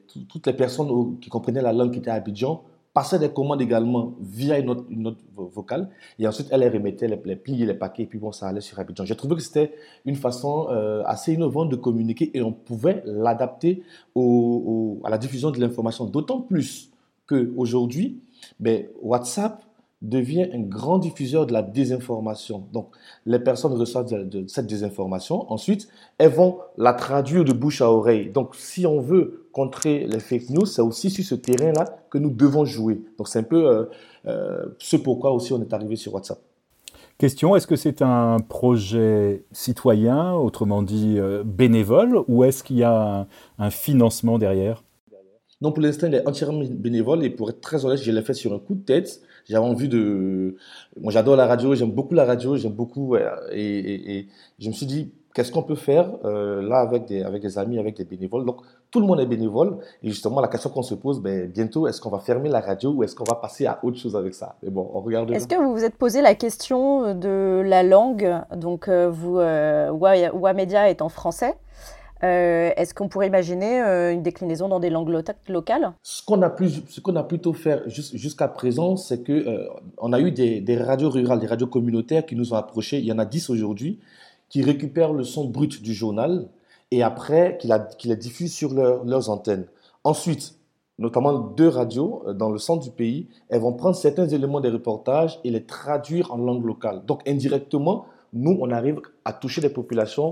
personnes 0.55 1.19
qui 1.21 1.31
comprenaient 1.31 1.63
la 1.63 1.73
langue 1.73 1.93
qui 1.93 1.99
était 1.99 2.11
à 2.11 2.15
Abidjan 2.15 2.63
passait 2.95 3.19
des 3.19 3.29
commandes 3.29 3.61
également 3.61 4.15
via 4.21 4.59
une 4.59 4.67
note, 4.67 4.87
une 4.89 5.15
vocale. 5.37 5.91
Et 6.19 6.29
ensuite, 6.29 6.47
elle 6.53 6.61
les 6.61 6.69
remettait, 6.69 7.09
les, 7.09 7.21
les 7.25 7.37
pliait 7.37 7.67
les 7.67 7.75
paquets, 7.75 8.05
et 8.05 8.07
puis 8.07 8.21
bon, 8.21 8.31
ça 8.31 8.47
allait 8.47 8.61
sur 8.61 8.79
Abidjan. 8.79 9.05
J'ai 9.05 9.17
trouvé 9.17 9.35
que 9.35 9.43
c'était 9.43 9.75
une 10.07 10.15
façon 10.15 10.69
euh, 10.71 11.03
assez 11.05 11.35
innovante 11.35 11.69
de 11.71 11.77
communiquer 11.77 12.31
et 12.35 12.43
on 12.43 12.53
pouvait 12.53 13.03
l'adapter 13.05 13.83
au, 14.15 15.01
à 15.05 15.11
la 15.11 15.19
diffusion 15.19 15.51
de 15.51 15.61
l'information. 15.61 16.05
D'autant 16.05 16.41
plus 16.41 16.93
qu'aujourd'hui, 17.27 18.23
ben, 18.61 18.87
WhatsApp 19.03 19.65
devient 20.09 20.49
un 20.53 20.61
grand 20.61 20.99
diffuseur 20.99 21.47
de 21.47 21.53
la 21.53 21.63
désinformation. 21.63 22.67
Donc, 22.73 22.89
les 23.27 23.39
personnes 23.39 23.73
reçoivent 23.73 24.11
de, 24.11 24.23
de, 24.23 24.49
cette 24.49 24.67
désinformation. 24.67 25.51
Ensuite, 25.51 25.89
elles 26.19 26.31
vont 26.31 26.59
la 26.77 26.93
traduire 26.93 27.45
de 27.45 27.53
bouche 27.53 27.81
à 27.81 27.91
oreille. 27.91 28.31
Donc, 28.31 28.55
si 28.55 28.87
on 28.87 29.01
veut 29.01 29.47
contrer 29.53 30.07
les 30.07 30.21
fake 30.21 30.51
news, 30.51 30.67
c'est 30.67 30.83
aussi 30.83 31.11
sur 31.11 31.25
ce 31.25 31.35
terrain-là 31.35 31.85
que 32.11 32.19
nous 32.19 32.31
devons 32.31 32.65
jouer. 32.65 33.03
Donc, 33.19 33.29
c'est 33.29 33.39
un 33.39 33.45
peu 33.45 33.67
euh, 33.67 33.85
euh, 34.27 34.67
ce 34.79 34.97
pourquoi 34.97 35.33
aussi 35.33 35.53
on 35.53 35.61
est 35.61 35.73
arrivé 35.73 35.97
sur 35.97 36.15
WhatsApp. 36.15 36.39
Question, 37.17 37.55
est-ce 37.55 37.67
que 37.67 37.77
c'est 37.77 38.03
un 38.03 38.39
projet 38.41 39.45
citoyen, 39.53 40.35
autrement 40.35 40.83
dit 40.83 41.15
euh, 41.19 41.45
bénévole, 41.45 42.21
ou 42.29 42.45
est-ce 42.45 42.63
qu'il 42.63 42.77
y 42.77 42.83
a 42.83 43.21
un, 43.21 43.27
un 43.59 43.71
financement 43.71 44.39
derrière? 44.39 44.83
Non, 45.61 45.73
pour 45.73 45.83
l'instant, 45.83 46.09
il 46.09 46.15
est 46.15 46.29
entièrement 46.29 46.63
bénévole 46.69 47.25
et 47.25 47.31
pour 47.31 47.49
être 47.49 47.61
très 47.61 47.87
honnête, 47.87 48.03
je 48.03 48.11
l'ai 48.11 48.23
fait 48.23 48.35
sur 48.35 48.53
un 48.53 48.59
coup 48.59 48.75
de 48.75 48.85
tête 48.85 49.23
j'avais 49.49 49.65
envie 49.65 49.89
de. 49.89 50.57
Moi, 51.01 51.13
j'adore 51.13 51.37
la 51.37 51.47
radio, 51.47 51.75
j'aime 51.75 51.91
beaucoup 51.91 52.15
la 52.15 52.25
radio, 52.25 52.57
j'aime 52.57 52.73
beaucoup. 52.73 53.17
Et, 53.17 53.23
et, 53.53 54.19
et, 54.19 54.29
je 54.59 54.69
me 54.69 54.73
suis 54.73 54.87
dit, 54.87 55.13
qu'est-ce 55.35 55.53
qu'on 55.53 55.63
peut 55.63 55.75
faire 55.75 56.11
euh, 56.25 56.63
là 56.63 56.79
avec 56.79 57.07
des, 57.07 57.23
avec 57.23 57.43
des 57.43 57.59
amis, 57.59 57.79
avec 57.79 57.97
des 57.97 58.05
bénévoles? 58.05 58.45
Donc, 58.45 58.61
tout 58.91 59.01
le 59.01 59.07
monde 59.07 59.21
est 59.21 59.27
bénévole. 59.27 59.79
Et 60.03 60.09
justement, 60.09 60.41
la 60.41 60.49
question 60.49 60.71
qu'on 60.71 60.83
se 60.83 60.95
pose, 60.95 61.21
ben, 61.21 61.51
bientôt, 61.51 61.87
est-ce 61.89 62.01
qu'on 62.01 62.11
va 62.11 62.21
fermer 62.21 62.49
la 62.49 62.61
radio 62.61 62.91
ou 62.93 63.03
est-ce 63.03 63.15
qu'on 63.15 63.25
va 63.25 63.35
passer 63.35 63.67
à 63.67 63.81
autre 63.83 63.99
chose 63.99 64.17
avec 64.17 64.35
ça? 64.35 64.57
Mais 64.63 64.71
bon, 64.71 64.89
on 64.95 65.01
regarde. 65.01 65.31
Est-ce 65.33 65.49
que 65.49 65.57
vous 65.57 65.73
vous 65.73 65.85
êtes 65.85 65.97
posé 65.97 66.23
la 66.23 66.35
question 66.35 67.15
de 67.15 67.63
la 67.65 67.83
langue? 67.83 68.41
Donc, 68.57 68.89
euh, 68.89 69.11
vous, 69.11 69.39
euh, 69.39 69.93
Media 70.55 70.89
est 70.89 71.03
en 71.03 71.09
français. 71.09 71.55
Euh, 72.25 72.71
Est-ce 72.77 72.95
qu'on 72.95 73.09
pourrait 73.09 73.27
imaginer 73.27 73.83
euh, 73.83 74.13
une 74.13 74.23
déclinaison 74.23 74.69
dans 74.69 74.81
des 74.81 74.89
langues 74.89 75.11
lo 75.11 75.21
locales? 75.49 75.93
Ce 76.03 76.23
qu'on 76.25 76.41
a, 76.43 76.51
qu'on 76.51 77.23
plutôt 77.25 77.53
fait 77.53 77.83
jusqu'à 77.87 78.49
présent, 78.49 78.97
c'est 78.97 79.23
que 79.23 79.33
euh, 79.33 79.69
a 80.13 80.21
eu 80.21 80.31
des, 80.31 80.79
radios 80.79 81.11
rurales, 81.11 81.39
des 81.39 81.47
radios 81.47 81.67
communautaires 81.67 82.25
qui 82.25 82.35
nous 82.35 82.55
ont 82.55 82.57
approchés. 82.57 82.99
Il 82.99 83.05
y 83.05 83.13
en 83.13 83.19
a 83.19 83.27
10 83.27 83.51
aujourd'hui 83.51 84.01
qui 84.49 84.63
récupèrent 84.63 85.13
le 85.13 85.25
son 85.25 85.45
brut 85.45 85.83
du 85.83 85.93
journal 85.93 86.49
et 86.91 87.03
après 87.03 87.59
qui, 87.61 87.67
la, 87.67 87.89
les 88.05 88.17
diffusent 88.17 88.55
sur 88.55 88.73
leur, 88.73 89.05
leurs 89.05 89.29
antennes. 89.29 89.67
Ensuite, 90.03 90.55
notamment 90.99 91.33
deux 91.35 91.69
radios 91.69 92.23
dans 92.35 92.51
le 92.51 92.59
centre 92.59 92.85
du 92.85 92.91
pays, 92.91 93.27
elles 93.51 93.61
vont 93.61 93.73
prendre 93.73 93.97
certains 93.97 94.29
éléments 94.29 94.61
des 94.61 94.71
reportages 94.71 95.41
et 95.45 95.51
les 95.51 95.65
traduire 95.65 96.33
en 96.33 96.39
langue 96.39 96.65
locale. 96.65 97.05
Donc 97.05 97.29
indirectement, 97.29 98.07
nous, 98.33 98.57
on 98.61 98.71
arrive 98.71 99.01
à 99.25 99.33
toucher 99.33 99.61
des 99.61 99.69
populations 99.69 100.31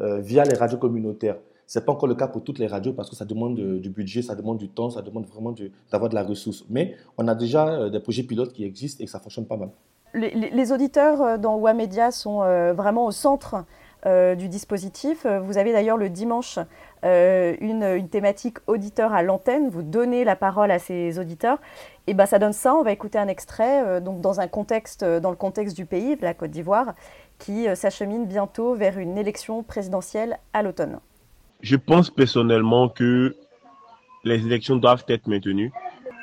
euh, 0.00 0.20
via 0.20 0.44
les 0.44 0.54
radios 0.54 0.78
communautaires. 0.78 1.36
Ce 1.66 1.78
n'est 1.78 1.84
pas 1.84 1.92
encore 1.92 2.08
le 2.08 2.14
cas 2.14 2.28
pour 2.28 2.44
toutes 2.44 2.58
les 2.58 2.66
radios 2.66 2.92
parce 2.92 3.10
que 3.10 3.16
ça 3.16 3.24
demande 3.24 3.56
du 3.56 3.90
budget, 3.90 4.22
ça 4.22 4.34
demande 4.34 4.58
du 4.58 4.68
temps, 4.68 4.90
ça 4.90 5.02
demande 5.02 5.26
vraiment 5.26 5.54
d'avoir 5.90 6.08
de, 6.08 6.14
la 6.14 6.22
ressource. 6.22 6.64
Mais 6.70 6.96
on 7.18 7.26
a 7.28 7.34
déjà 7.34 7.90
des 7.90 8.00
projets 8.00 8.22
pilotes 8.22 8.52
qui 8.52 8.64
existent 8.64 9.04
et 9.04 9.06
ça 9.06 9.18
fonctionne 9.18 9.46
pas 9.46 9.56
mal. 9.56 9.70
Les, 10.14 10.72
auditeurs 10.72 11.38
dans 11.38 11.56
WAMedia 11.56 12.10
sont 12.10 12.38
vraiment 12.72 13.04
au 13.04 13.10
centre 13.10 13.66
du 14.06 14.48
dispositif. 14.48 15.26
Vous 15.26 15.58
avez 15.58 15.72
d'ailleurs 15.72 15.98
le 15.98 16.08
dimanche 16.08 16.58
une, 17.02 17.82
une, 17.82 18.08
thématique 18.08 18.56
auditeur 18.66 19.12
à 19.12 19.22
l'antenne. 19.22 19.68
Vous 19.68 19.82
donnez 19.82 20.24
la 20.24 20.36
parole 20.36 20.70
à 20.70 20.78
ces 20.78 21.18
auditeurs. 21.18 21.58
Et 22.06 22.14
ben, 22.14 22.24
ça 22.24 22.38
donne 22.38 22.54
ça. 22.54 22.74
On 22.74 22.82
va 22.82 22.92
écouter 22.92 23.18
un 23.18 23.28
extrait 23.28 24.00
donc 24.00 24.22
dans, 24.22 24.40
un 24.40 24.48
contexte, 24.48 25.04
dans 25.04 25.30
le 25.30 25.36
contexte 25.36 25.76
du 25.76 25.84
pays, 25.84 26.16
de 26.16 26.22
la 26.22 26.32
Côte 26.32 26.50
d'Ivoire, 26.50 26.94
qui 27.38 27.66
s'achemine 27.74 28.26
bientôt 28.26 28.74
vers 28.74 28.98
une 28.98 29.16
élection 29.16 29.62
présidentielle 29.62 30.38
à 30.52 30.62
l'automne. 30.62 31.00
Je 31.60 31.76
pense 31.76 32.10
personnellement 32.10 32.88
que 32.88 33.36
les 34.24 34.46
élections 34.46 34.76
doivent 34.76 35.04
être 35.08 35.26
maintenues 35.26 35.72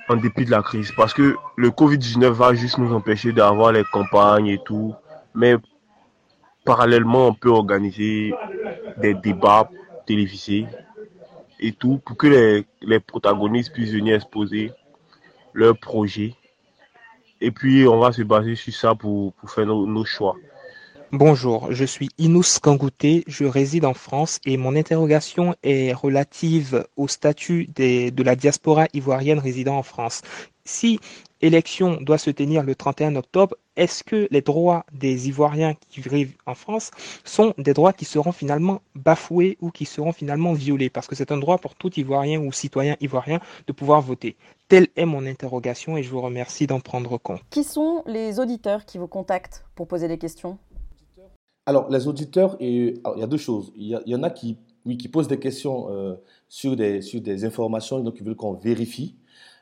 en 0.07 0.15
dépit 0.15 0.45
de 0.45 0.51
la 0.51 0.61
crise 0.61 0.91
parce 0.95 1.13
que 1.13 1.35
le 1.55 1.69
Covid-19 1.69 2.29
va 2.29 2.53
juste 2.53 2.77
nous 2.77 2.93
empêcher 2.93 3.31
d'avoir 3.31 3.71
les 3.71 3.83
campagnes 3.83 4.47
et 4.47 4.59
tout. 4.63 4.93
Mais 5.33 5.55
parallèlement, 6.63 7.27
on 7.27 7.33
peut 7.33 7.49
organiser 7.49 8.33
des 8.97 9.13
débats 9.13 9.69
télévisés 10.05 10.67
et 11.59 11.71
tout 11.71 11.99
pour 12.05 12.17
que 12.17 12.65
les, 12.81 12.99
protagonistes 12.99 13.73
puissent 13.73 13.91
venir 13.93 14.15
exposer 14.15 14.71
leurs 15.53 15.77
projets. 15.77 16.35
Et 17.41 17.51
puis, 17.51 17.87
on 17.87 17.99
va 17.99 18.11
se 18.11 18.21
baser 18.21 18.55
sur 18.55 18.73
ça 18.73 18.95
pour 18.95 19.33
faire 19.47 19.65
nos 19.65 20.05
choix. 20.05 20.35
Bonjour, 21.11 21.71
je 21.71 21.85
suis 21.85 22.09
Inous 22.17 22.59
Kangouté, 22.61 23.23
je 23.27 23.45
réside 23.45 23.85
en 23.85 23.93
France 23.93 24.39
et 24.43 24.57
mon 24.57 24.75
interrogation 24.75 25.53
est 25.61 25.93
relative 25.93 26.85
au 26.97 27.07
statut 27.07 27.67
de 27.67 28.23
la 28.23 28.35
diaspora 28.35 28.87
ivoirienne 28.93 29.37
résidant 29.37 29.77
en 29.77 29.83
France. 29.83 30.23
Si 30.65 30.99
l'élection 31.43 31.99
doit 32.01 32.17
se 32.17 32.31
tenir 32.31 32.63
le 32.63 32.73
31 32.73 33.15
octobre, 33.17 33.55
est-ce 33.75 34.03
que 34.03 34.27
les 34.31 34.41
droits 34.41 34.83
des 34.93 35.27
Ivoiriens 35.27 35.75
qui 35.89 36.01
vivent 36.01 36.35
en 36.47 36.55
France 36.55 36.89
sont 37.23 37.53
des 37.59 37.73
droits 37.73 37.93
qui 37.93 38.05
seront 38.05 38.31
finalement 38.31 38.81
bafoués 38.95 39.57
ou 39.61 39.69
qui 39.69 39.85
seront 39.85 40.11
finalement 40.11 40.53
violés? 40.53 40.89
Parce 40.89 41.05
que 41.05 41.15
c'est 41.15 41.31
un 41.31 41.37
droit 41.37 41.59
pour 41.59 41.75
tout 41.75 41.93
Ivoirien 41.99 42.39
ou 42.39 42.51
citoyen 42.51 42.95
ivoirien 42.99 43.39
de 43.67 43.73
pouvoir 43.73 44.01
voter. 44.01 44.37
Telle 44.69 44.87
est 44.95 45.05
mon 45.05 45.27
interrogation 45.27 45.97
et 45.97 46.03
je 46.03 46.09
vous 46.09 46.21
remercie 46.21 46.65
d'en 46.65 46.79
prendre 46.79 47.17
compte. 47.19 47.41
Qui 47.51 47.63
sont 47.63 48.01
les 48.07 48.39
auditeurs 48.39 48.85
qui 48.85 48.97
vous 48.97 49.07
contactent 49.07 49.65
pour 49.75 49.87
poser 49.87 50.07
des 50.07 50.17
questions? 50.17 50.57
Alors, 51.65 51.89
les 51.89 52.07
auditeurs, 52.07 52.57
il 52.59 53.01
y 53.17 53.23
a 53.23 53.27
deux 53.27 53.37
choses. 53.37 53.71
Il 53.75 53.99
y, 54.05 54.15
en 54.15 54.23
a 54.23 54.29
qui, 54.29 54.57
oui, 54.85 54.97
qui 54.97 55.07
posent 55.07 55.27
des 55.27 55.39
questions 55.39 55.87
euh, 55.89 56.15
sur, 56.47 56.75
des, 56.75 57.01
sur 57.01 57.21
des 57.21 57.43
informations, 57.43 57.99
donc 57.99 58.15
ils 58.19 58.23
veulent 58.25 58.35
qu'on 58.35 58.53
vérifie. 58.53 59.15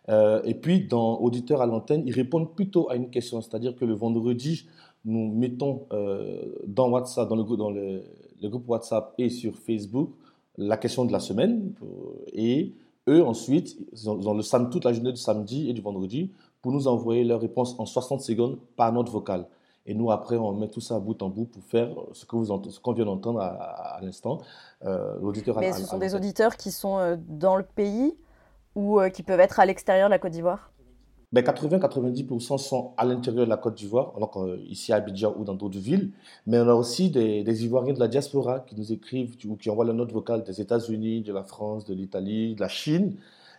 Euh, 0.09 0.41
et 0.43 0.53
puis, 0.53 0.85
dans 0.85 1.17
Auditeurs 1.19 1.61
à 1.61 1.65
l'antenne, 1.65 2.03
ils 2.05 2.13
répondent 2.13 2.53
plutôt 2.53 2.89
à 2.89 2.97
une 2.97 3.09
question. 3.09 3.41
C'est-à-dire 3.41 3.73
que 3.75 3.85
le 3.85 3.93
vendredi, 3.93 4.67
nous 5.05 5.33
mettons 5.33 5.85
euh, 5.93 6.55
dans 6.67 6.89
WhatsApp, 6.89 7.29
dans, 7.29 7.37
le, 7.71 8.03
groupe 8.41 8.67
WhatsApp 8.67 9.13
et 9.17 9.29
sur 9.29 9.57
Facebook, 9.57 10.11
la 10.57 10.75
question 10.75 11.05
de 11.05 11.13
la 11.13 11.21
semaine. 11.21 11.73
Et 12.33 12.73
eux, 13.07 13.23
ensuite, 13.23 13.77
ils 13.93 14.09
ont, 14.09 14.33
le 14.33 14.43
samedi, 14.43 14.71
toute 14.71 14.83
la 14.83 14.91
journée 14.91 15.13
du 15.13 15.21
samedi 15.21 15.69
et 15.69 15.73
du 15.73 15.81
vendredi 15.81 16.31
pour 16.61 16.73
nous 16.73 16.89
envoyer 16.89 17.23
leur 17.23 17.39
réponse 17.39 17.75
en 17.79 17.85
60 17.85 18.19
secondes 18.19 18.57
par 18.75 18.91
note 18.91 19.09
vocale. 19.09 19.47
Et 19.85 19.93
nous, 19.93 20.11
après, 20.11 20.37
on 20.37 20.53
met 20.53 20.69
tout 20.69 20.79
ça 20.79 20.99
bout 20.99 21.21
en 21.21 21.29
bout 21.29 21.45
pour 21.45 21.63
faire 21.63 21.89
ce 22.13 22.25
qu'on 22.25 22.93
vient 22.93 23.05
d'entendre 23.05 23.41
à, 23.41 23.99
l'instant. 24.01 24.39
Euh, 24.85 25.19
Mais 25.57 25.73
ce 25.73 25.85
sont 25.85 25.97
des 25.97 26.15
auditeurs 26.15 26.55
qui 26.55 26.71
sont 26.71 26.97
euh, 26.99 27.17
dans 27.27 27.57
le 27.57 27.63
pays 27.63 28.13
ou 28.75 28.99
euh, 28.99 29.09
qui 29.09 29.23
peuvent 29.23 29.41
être 29.41 29.59
à 29.59 29.65
l'extérieur 29.65 30.07
de 30.07 30.11
la 30.11 30.19
Côte 30.19 30.31
d'Ivoire? 30.31 30.71
Ben 31.33 31.43
80-90% 31.43 32.59
sont 32.59 32.91
à 32.95 33.05
l'intérieur 33.05 33.45
de 33.45 33.49
la 33.49 33.57
Côte 33.57 33.73
d'Ivoire, 33.73 34.13
donc 34.19 34.37
ici 34.67 34.93
à 34.93 34.97
Abidjan 34.97 35.33
ou 35.35 35.43
dans 35.43 35.55
d'autres 35.55 35.79
villes. 35.79 36.11
Mais 36.45 36.59
on 36.59 36.67
a 36.69 36.75
aussi 36.75 37.09
des, 37.09 37.65
Ivoiriens 37.65 37.95
de 37.95 37.99
la 37.99 38.07
diaspora 38.07 38.59
qui 38.59 38.75
nous 38.75 38.93
écrivent 38.93 39.35
ou 39.47 39.55
qui 39.55 39.71
envoient 39.71 39.85
la 39.85 39.93
note 39.93 40.11
vocale 40.11 40.43
des 40.43 40.61
États-Unis, 40.61 41.23
de 41.23 41.33
la 41.33 41.43
France, 41.43 41.85
de 41.85 41.95
l'Italie, 41.95 42.53
de 42.53 42.61
la 42.61 42.67
Chine. 42.67 43.15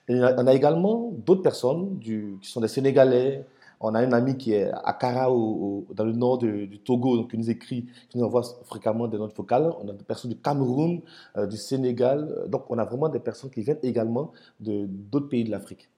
Et 0.06 0.20
on 0.20 0.46
a 0.46 0.54
également 0.54 1.12
d'autres 1.26 1.42
personnes 1.42 1.98
du, 1.98 2.38
qui 2.40 2.48
sont 2.48 2.60
des 2.60 2.68
Sénégalais, 2.68 3.44
on 3.84 3.94
a 3.94 4.00
un 4.00 4.12
ami 4.12 4.36
qui 4.36 4.54
est 4.54 4.70
à 4.72 4.94
Kara, 4.94 5.26
dans 5.26 6.04
le 6.04 6.12
nord 6.12 6.38
du 6.38 6.80
Togo, 6.82 7.24
qui 7.24 7.36
nous 7.36 7.50
écrit, 7.50 7.84
qui 8.08 8.16
nous 8.16 8.24
envoie 8.24 8.42
fréquemment 8.64 9.06
des 9.08 9.18
notes 9.18 9.36
vocales. 9.36 9.70
On 9.82 9.88
a 9.88 9.92
des 9.92 10.04
personnes 10.04 10.30
du 10.30 10.38
Cameroun, 10.38 11.02
euh, 11.36 11.46
du 11.46 11.58
Sénégal. 11.58 12.46
Donc, 12.48 12.64
on 12.70 12.78
a 12.78 12.84
vraiment 12.84 13.10
des 13.10 13.20
personnes 13.20 13.50
qui 13.50 13.60
viennent 13.60 13.78
également 13.82 14.32
d'autres 14.58 15.28
pays 15.28 15.44
de 15.44 15.50
l'Afrique. 15.50 15.90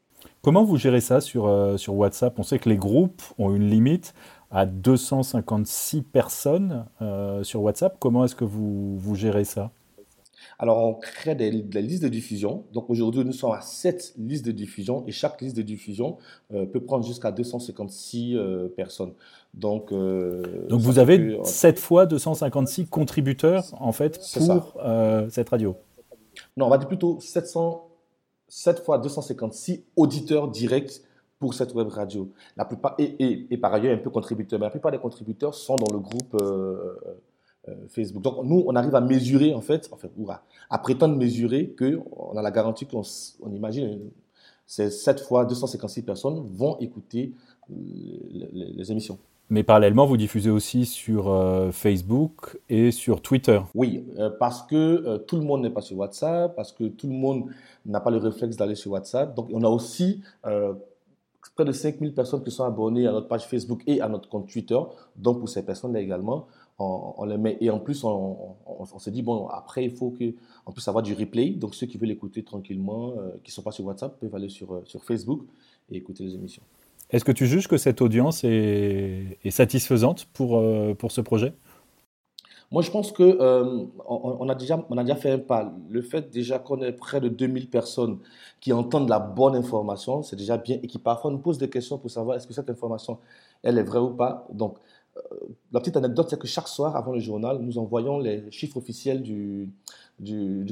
Comment 0.43 0.64
vous 0.64 0.76
gérez 0.76 1.00
ça 1.00 1.21
sur, 1.21 1.47
euh, 1.47 1.76
sur 1.76 1.95
WhatsApp? 1.95 2.37
On 2.38 2.43
sait 2.43 2.59
que 2.59 2.69
les 2.69 2.76
groupes 2.76 3.23
ont 3.38 3.55
une 3.55 3.69
limite 3.71 4.14
à 4.50 4.66
256 4.66 6.02
personnes 6.02 6.87
euh, 7.02 7.45
sur 7.45 7.62
WhatsApp. 7.62 7.97
Comment 8.00 8.25
est-ce 8.25 8.35
que 8.35 8.45
vous, 8.45 8.99
vous 8.99 9.14
gérez 9.14 9.45
ça? 9.45 9.71
Alors, 10.58 10.78
on 10.78 10.94
crée 10.94 11.34
des, 11.34 11.50
listes 11.50 12.02
de 12.02 12.08
diffusion. 12.08 12.64
Donc, 12.72 12.88
aujourd'hui, 12.88 13.25
nous 13.25 13.32
sommes 13.32 13.52
à 13.52 13.60
7 13.60 14.14
listes 14.16 14.46
de 14.46 14.52
diffusion 14.52 15.04
et 15.06 15.12
chaque 15.12 15.40
liste 15.42 15.56
de 15.56 15.62
diffusion 15.62 16.16
euh, 16.52 16.64
peut 16.64 16.80
prendre 16.80 17.04
jusqu'à 17.04 17.30
256 17.30 18.36
euh, 18.36 18.68
personnes. 18.68 19.12
Donc, 19.52 19.92
euh, 19.92 20.66
Donc 20.68 20.80
vous 20.80 20.98
avez 20.98 21.38
7 21.44 21.78
fois 21.78 22.06
256 22.06 22.86
contributeurs, 22.86 23.64
en 23.80 23.92
fait, 23.92 24.18
pour 24.34 24.76
cette 25.28 25.48
radio 25.50 25.76
Non, 26.56 26.66
on 26.66 26.70
va 26.70 26.78
dire 26.78 26.88
plutôt 26.88 27.20
700, 27.20 27.88
7 28.48 28.80
fois 28.80 28.98
256 28.98 29.84
auditeurs 29.94 30.48
directs 30.48 31.02
pour 31.38 31.52
cette 31.52 31.75
web 31.75 31.88
radio. 31.88 32.32
La 32.56 32.64
plupart, 32.64 32.94
et, 32.98 33.46
et, 33.50 33.58
par 33.58 33.75
ailleurs 33.75 33.94
un 33.94 33.98
peu 33.98 34.08
contributeurs, 34.08 34.58
mais 34.58 34.66
la 34.66 34.70
plupart 34.70 34.90
des 34.90 34.98
contributeurs 34.98 35.54
sont 35.54 35.76
dans 35.76 35.92
le 35.92 35.98
groupe 35.98 36.34
Facebook. 37.88 38.23
Donc 38.23 38.44
nous, 38.44 38.64
on 38.66 38.75
arrive 38.76 38.94
à 38.94 39.00
mesurer 39.00 39.54
en 39.54 39.61
fait, 39.61 39.88
enfin, 39.92 40.08
à, 40.70 40.78
prétendre 40.78 41.16
mesurer 41.16 41.75
qu'on 41.78 42.37
a 42.37 42.42
la 42.42 42.50
garantie 42.50 42.87
qu'on 42.87 43.02
on 43.42 43.52
imagine 43.52 44.00
ces 44.66 44.90
7 44.90 45.20
fois 45.20 45.44
256 45.44 46.02
personnes 46.02 46.44
vont 46.52 46.76
écouter 46.78 47.32
euh, 47.70 47.75
les, 48.52 48.90
émissions. 48.90 49.18
Mais 49.49 49.62
parallèlement, 49.62 50.06
vous 50.06 50.16
diffusez 50.16 50.50
aussi 50.50 50.87
sur 50.87 51.28
euh, 51.28 51.70
Facebook 51.70 52.58
et 52.68 52.90
sur 52.90 53.23
Twitter. 53.23 53.61
Oui, 53.76 54.04
parce 54.40 54.62
que 54.64 55.18
tout 55.18 55.37
le 55.37 55.42
monde 55.42 55.62
n'est 55.62 55.70
pas 55.70 55.82
sur 55.82 55.99
WhatsApp, 55.99 56.56
parce 56.56 56.73
que 56.73 56.85
tout 56.85 57.06
le 57.06 57.14
monde 57.14 57.44
n'a 57.85 58.00
pas 58.00 58.11
le 58.11 58.16
réflexe 58.16 58.56
d'aller 58.56 58.75
sur 58.75 58.90
WhatsApp. 58.90 59.37
Donc 59.37 59.49
on 59.52 59.62
a 59.62 59.68
aussi 59.68 60.23
près 61.56 61.64
de 61.64 61.73
5000 61.73 62.14
personnes 62.14 62.44
qui 62.44 62.50
sont 62.50 62.64
abonnées 62.64 63.06
à 63.06 63.12
notre 63.12 63.28
page 63.28 63.46
Facebook 63.46 63.82
et 63.87 64.00
à 64.00 64.08
notre 64.08 64.28
compte 64.28 64.49
Twitter. 64.49 64.78
Donc 65.16 65.40
pour 65.40 65.49
ces 65.49 65.64
personnes-là 65.64 66.00
également, 66.00 66.46
on, 66.78 67.25
les 67.25 67.38
met. 67.38 67.56
Et 67.61 67.71
en 67.71 67.78
plus, 67.78 68.04
on, 68.04 68.54
se 68.99 69.11
dit, 69.11 69.23
bon, 69.23 69.47
après, 69.49 69.85
il 69.85 69.90
faut 69.90 70.11
qu'on 70.11 70.73
puisse 70.73 70.88
avoir 70.88 71.02
du 71.02 71.14
replay. 71.14 71.50
Donc, 71.50 71.75
ceux 71.75 71.87
qui 71.87 71.99
veulent 71.99 72.11
écouter 72.11 72.42
tranquillement, 72.42 73.14
euh, 73.18 73.30
qui 73.42 73.50
ne 73.50 73.54
sont 73.54 73.62
pas 73.62 73.73
sur 73.73 73.85
WhatsApp, 73.85 74.18
peuvent 74.21 74.35
aller 74.35 74.49
sur, 74.49 74.75
euh, 74.75 74.83
sur 74.85 75.02
Facebook 75.04 75.42
et 75.90 75.97
écouter 75.97 76.25
les 76.25 76.35
émissions. 76.35 76.62
Est-ce 77.11 77.25
que 77.25 77.33
tu 77.33 77.47
juges 77.47 77.68
que 77.68 77.76
cette 77.76 78.02
audience 78.02 78.42
est, 78.45 79.38
satisfaisante 79.50 80.26
pour, 80.33 80.59
euh, 80.59 80.95
pour 80.95 81.12
ce 81.12 81.21
projet? 81.21 81.54
Moi, 82.73 82.83
je 82.83 82.90
pense 82.90 83.12
que 83.12 83.38
on, 84.09 84.49
a 84.49 84.54
déjà, 84.56 84.85
on 84.90 84.99
a 84.99 85.04
déjà 85.04 85.14
fait 85.14 85.30
un 85.30 85.38
pas. 85.38 85.73
Le 85.88 86.02
fait 86.02 86.28
déjà 86.30 86.59
qu'on 86.59 86.83
ait 86.83 86.90
près 86.90 87.21
de 87.21 87.28
2000 87.28 87.71
personnes 87.71 88.18
qui 88.61 88.73
entendent 88.73 89.09
la 89.09 89.21
bonne 89.21 89.54
information, 89.54 90.25
c'est 90.25 90.35
déjà 90.35 90.56
bien 90.56 90.80
et 90.83 90.88
qui 90.88 90.99
parfois 90.99 91.30
nous 91.30 91.38
posent 91.38 91.59
des 91.59 91.71
questions 91.71 91.97
pour 91.97 92.11
savoir 92.11 92.37
est-ce 92.37 92.49
que 92.49 92.52
cette 92.52 92.68
information, 92.68 93.18
elle 93.62 93.78
est 93.78 93.85
vraie 93.85 94.00
ou 94.00 94.11
pas. 94.11 94.49
Donc, 94.52 94.78
la 95.73 95.80
petite 95.80 95.96
anecdote, 95.96 96.28
c'est 96.30 96.38
que 96.38 96.46
chaque 96.46 96.68
soir, 96.68 96.96
avant 96.96 97.12
le 97.12 97.20
journal, 97.20 97.58
nous 97.61 97.78
envoyons 97.78 98.18
les 98.18 98.50
chiffres 98.50 98.76
officiels 98.76 99.23
du, 99.23 99.73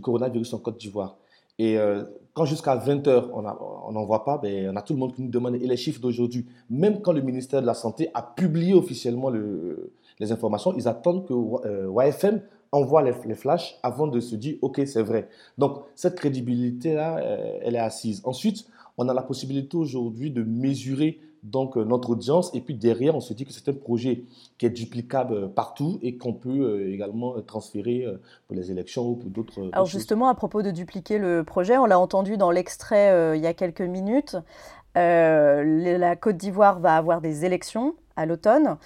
coronavirus 0.03 0.55
en 0.55 0.59
Côte 0.59 0.79
d'Ivoire. 0.79 1.17
Et 1.59 1.79
euh, 1.79 2.03
quand 2.33 2.45
jusqu'à 2.45 2.77
20h, 2.77 3.31
on 3.33 3.93
n'en 3.93 4.05
voit 4.05 4.25
pas, 4.25 4.39
ben, 4.39 4.71
on 4.73 4.77
a 4.77 4.83
tout 4.83 4.93
le 4.93 4.99
monde 4.99 5.15
qui 5.15 5.23
nous 5.23 5.31
demande 5.31 5.55
et 5.55 5.59
les 5.59 5.77
chiffres 5.77 6.01
d'aujourd'hui. 6.01 6.47
Même 6.69 7.01
quand 7.01 7.13
le 7.13 7.21
ministère 7.21 7.61
de 7.61 7.67
la 7.67 7.75
Santé 7.75 8.09
a 8.13 8.23
publié 8.23 8.75
officiellement 8.75 9.31
le, 9.31 9.93
les 10.19 10.33
informations, 10.33 10.75
ils 10.77 10.89
attendent 10.89 11.27
que 11.27 11.35
euh, 11.67 11.93
YFM 12.05 12.41
envoie 12.73 13.03
les, 13.03 13.13
les, 13.27 13.37
flashs 13.37 13.79
avant 13.85 14.09
de 14.09 14.19
se 14.19 14.35
dire, 14.35 14.57
OK, 14.63 14.83
c'est 14.85 15.03
vrai. 15.03 15.29
Donc, 15.59 15.79
cette 15.95 16.17
crédibilité-là, 16.17 17.21
elle 17.63 17.77
est 17.77 17.79
assise. 17.79 18.21
Ensuite, 18.25 18.67
on 18.99 19.09
a 19.09 19.15
la 19.15 19.23
possibilité 19.23 19.77
aujourd'hui 19.77 20.33
de 20.33 20.43
mesurer 20.43 21.21
donc 21.45 21.77
euh, 21.77 21.85
notre 21.85 22.11
audience. 22.11 22.53
Et 22.55 22.61
puis 22.61 22.75
derrière, 22.75 23.15
on 23.15 23.21
se 23.21 23.33
dit 23.35 23.45
que 23.45 23.53
c'est 23.53 23.69
un 23.69 23.75
projet 23.75 24.25
qui 24.59 24.67
est 24.67 24.71
duplicable 24.71 25.35
euh, 25.35 25.47
partout 25.47 25.99
et 26.03 26.17
qu'on 26.17 26.33
peut 26.33 26.49
euh, 26.49 26.93
également 26.93 27.41
transférer 27.43 28.07
pour 28.47 28.57
les 28.57 28.71
élections 28.71 29.07
ou 29.07 29.15
pour 29.15 29.31
d'autres. 29.31 29.69
Alors 29.73 29.87
justement, 29.87 30.29
à 30.29 30.35
propos 30.35 30.63
de 30.63 30.71
dupliquer 30.71 31.19
le 31.19 31.45
projet, 31.45 31.77
on 31.77 31.85
l'a 31.85 31.99
entendu 31.99 32.37
dans 32.37 32.51
l'extrait 32.51 33.37
il 33.37 33.43
y 33.43 33.47
a 33.47 33.53
quelques 33.53 33.83
minutes. 33.83 34.37
la 34.95 36.17
Côte 36.17 36.37
d'Ivoire 36.37 36.81
va 36.81 36.97
avoir 36.97 37.21
des 37.21 37.45
élections 37.45 37.95
à 38.17 38.27
l'automne. 38.27 38.77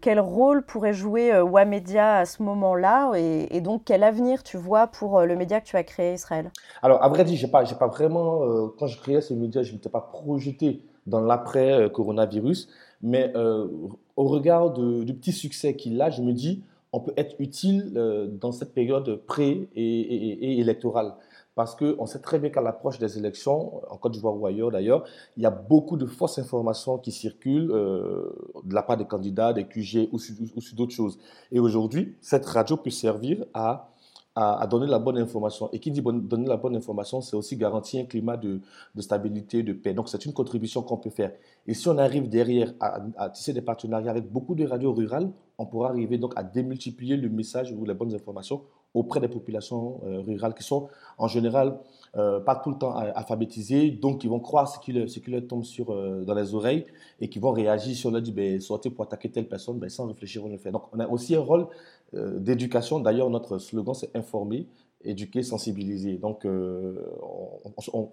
quel 0.00 0.18
rôle 0.18 0.64
pourrait 0.64 0.94
jouer 0.94 1.38
Wamedia 1.40 2.16
à 2.16 2.24
ce 2.24 2.42
moment-là 2.42 3.12
et, 3.14 3.60
donc 3.60 3.82
quel 3.84 4.02
avenir 4.02 4.42
tu 4.42 4.56
vois 4.56 4.86
pour 4.88 5.20
le 5.20 5.36
média 5.36 5.60
que 5.60 5.66
tu 5.66 5.76
as 5.76 5.84
créé, 5.84 6.14
Israël? 6.14 6.50
Alors, 6.82 7.02
à 7.02 7.08
vrai 7.08 7.24
dire, 7.24 7.36
j'ai 7.36 7.48
pas, 7.48 7.64
pas 7.64 7.88
vraiment, 7.88 8.40
quand 8.78 8.86
je 8.86 8.98
créais 9.00 9.20
ce 9.20 9.34
média, 9.34 9.62
je 9.62 9.70
ne 9.70 9.76
m'étais 9.76 9.90
pas 9.90 10.00
projeté 10.00 10.82
dans 11.06 11.20
l'après-coronavirus, 11.20 12.68
mais 13.02 13.32
au 13.34 14.24
regard 14.24 14.72
du 14.72 15.14
petit 15.14 15.32
succès 15.32 15.76
qu'il 15.76 16.00
a, 16.00 16.10
je 16.10 16.22
me 16.22 16.32
dis, 16.32 16.62
on 16.92 17.00
peut 17.00 17.12
être 17.16 17.34
utile 17.38 17.92
dans 18.40 18.52
cette 18.52 18.72
période 18.72 19.20
pré- 19.26 19.68
et 19.74 20.58
électorale 20.60 21.14
parce 21.54 21.76
qu'on 21.76 22.06
sait 22.06 22.20
très 22.20 22.38
bien 22.38 22.50
qu'à 22.50 22.60
l'approche 22.60 22.98
des 22.98 23.18
élections, 23.18 23.80
en 23.88 23.96
Côte 23.96 24.12
d'Ivoire 24.12 24.36
ou 24.36 24.46
ailleurs 24.46 24.70
d'ailleurs, 24.70 25.04
il 25.36 25.42
y 25.42 25.46
a 25.46 25.50
beaucoup 25.50 25.96
de 25.96 26.06
fausses 26.06 26.38
informations 26.38 26.98
qui 26.98 27.12
circulent 27.12 27.70
euh, 27.70 28.32
de 28.64 28.74
la 28.74 28.82
part 28.82 28.96
des 28.96 29.04
candidats, 29.04 29.52
des 29.52 29.64
QG 29.64 30.08
ou 30.12 30.18
sur, 30.18 30.34
d'autres 30.74 30.92
choses. 30.92 31.18
Et 31.52 31.60
aujourd'hui, 31.60 32.16
cette 32.20 32.46
radio 32.46 32.76
peut 32.76 32.90
servir 32.90 33.44
à, 33.54 33.90
à, 34.34 34.66
donner 34.66 34.86
la 34.86 34.98
bonne 34.98 35.18
information. 35.18 35.68
Et 35.72 35.78
qui 35.78 35.90
dit 35.90 36.02
donner 36.02 36.48
la 36.48 36.56
bonne 36.56 36.76
information, 36.76 37.20
c'est 37.20 37.36
aussi 37.36 37.56
garantir 37.56 38.02
un 38.02 38.06
climat 38.06 38.36
de, 38.36 38.60
de, 38.94 39.02
stabilité, 39.02 39.62
de 39.62 39.72
paix. 39.72 39.94
Donc 39.94 40.08
c'est 40.08 40.24
une 40.24 40.32
contribution 40.32 40.82
qu'on 40.82 40.96
peut 40.96 41.10
faire. 41.10 41.32
Et 41.66 41.74
si 41.74 41.88
on 41.88 41.98
arrive 41.98 42.28
derrière 42.28 42.72
à, 42.80 43.00
à 43.16 43.30
tisser 43.30 43.52
des 43.52 43.62
partenariats 43.62 44.10
avec 44.10 44.30
beaucoup 44.30 44.54
de 44.54 44.66
radios 44.66 44.92
rurales, 44.92 45.30
on 45.58 45.66
pourra 45.66 45.90
arriver 45.90 46.18
donc 46.18 46.32
à 46.36 46.42
démultiplier 46.42 47.16
le 47.16 47.28
message 47.28 47.72
ou 47.72 47.84
les 47.84 47.94
bonnes 47.94 48.14
informations 48.14 48.62
auprès 48.94 49.20
des 49.20 49.28
populations 49.28 50.00
euh, 50.06 50.20
rurales 50.20 50.54
qui 50.54 50.62
sont 50.62 50.88
en 51.18 51.26
général 51.26 51.78
euh, 52.16 52.38
pas 52.38 52.54
tout 52.54 52.70
le 52.70 52.78
temps 52.78 52.94
alphabétisées, 52.94 53.90
donc 53.90 54.20
qui 54.20 54.28
vont 54.28 54.38
croire 54.38 54.68
ce 54.68 54.78
qui, 54.78 54.92
leur, 54.92 55.08
tombe 55.48 55.64
sur, 55.64 55.92
euh, 55.92 56.24
dans 56.24 56.34
les 56.34 56.54
oreilles 56.54 56.86
et 57.20 57.28
qui 57.28 57.40
vont 57.40 57.50
réagir 57.50 57.94
si 57.96 58.06
on 58.06 58.12
leur 58.12 58.22
dit 58.22 58.30
ben, 58.32 58.60
sortez 58.60 58.90
pour 58.90 59.04
attaquer 59.04 59.30
telle 59.30 59.48
personne, 59.48 59.80
ben, 59.80 59.90
sans 59.90 60.06
réfléchir 60.06 60.44
on 60.44 60.48
le 60.48 60.58
fait. 60.58 60.70
Donc 60.70 60.84
on 60.92 61.00
a 61.00 61.08
aussi 61.08 61.34
un 61.34 61.40
rôle 61.40 61.66
d'éducation, 62.12 63.00
d'ailleurs 63.00 63.28
notre 63.28 63.58
slogan 63.58 63.92
c'est 63.92 64.14
informer, 64.14 64.68
éduquer, 65.02 65.42
sensibiliser. 65.42 66.16
Donc 66.16 66.46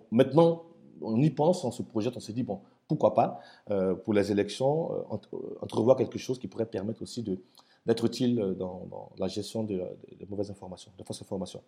maintenant 0.09 0.63
on 1.03 1.21
y 1.21 1.29
pense, 1.29 1.63
on 1.63 1.71
se 1.71 1.83
projette, 1.83 2.17
on 2.17 2.19
se 2.19 2.31
dit 2.31 2.41
bon 2.41 2.61
pourquoi 2.87 3.13
pas 3.13 3.39
pour 4.03 4.15
les 4.15 4.31
élections 4.31 4.89
entrevoir 5.61 5.97
quelque 5.97 6.17
chose 6.17 6.39
qui 6.39 6.47
pourrait 6.47 6.65
permettre 6.65 7.03
aussi 7.03 7.21
de 7.21 7.37
d'être 7.85 8.05
utile 8.05 8.55
dans, 8.59 9.09
la 9.17 9.27
gestion 9.27 9.63
de, 9.63 9.81
mauvaises 10.29 10.51
informations, 10.51 10.91
de 10.97 11.03
fausses 11.03 11.21
informations? 11.21 11.61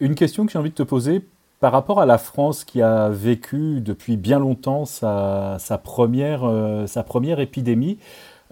Une 0.00 0.14
question 0.14 0.46
que 0.46 0.52
j'ai 0.52 0.58
envie 0.58 0.70
de 0.70 0.74
te 0.74 0.82
poser 0.82 1.22
par 1.60 1.72
rapport 1.72 2.00
à 2.00 2.06
la 2.06 2.16
France 2.16 2.64
qui 2.64 2.80
a 2.80 3.10
vécu 3.10 3.80
depuis 3.80 4.16
bien 4.16 4.38
longtemps 4.38 4.86
sa, 4.86 5.58
première, 5.84 6.44
euh, 6.44 6.86
sa 6.86 7.02
première 7.02 7.38
épidémie. 7.38 7.98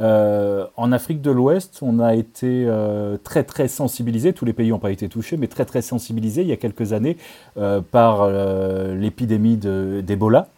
Euh, 0.00 0.66
en 0.76 0.92
Afrique 0.92 1.22
de 1.22 1.30
l'Ouest, 1.30 1.78
on 1.82 1.98
a 1.98 2.14
été 2.14 2.66
euh, 2.66 3.16
très 3.16 3.42
très 3.42 3.66
sensibilisé, 3.66 4.32
tous 4.32 4.44
les 4.44 4.52
pays 4.52 4.68
n'ont 4.68 4.78
pas 4.78 4.92
été 4.92 5.08
touchés, 5.08 5.36
mais 5.36 5.48
très 5.48 5.64
très 5.64 5.82
sensibilisé 5.82 6.42
il 6.42 6.48
y 6.48 6.52
a 6.52 6.56
quelques 6.56 6.92
années 6.92 7.16
par 7.90 8.30
l'épidémie 8.30 9.56
d'Ebola. 9.56 10.48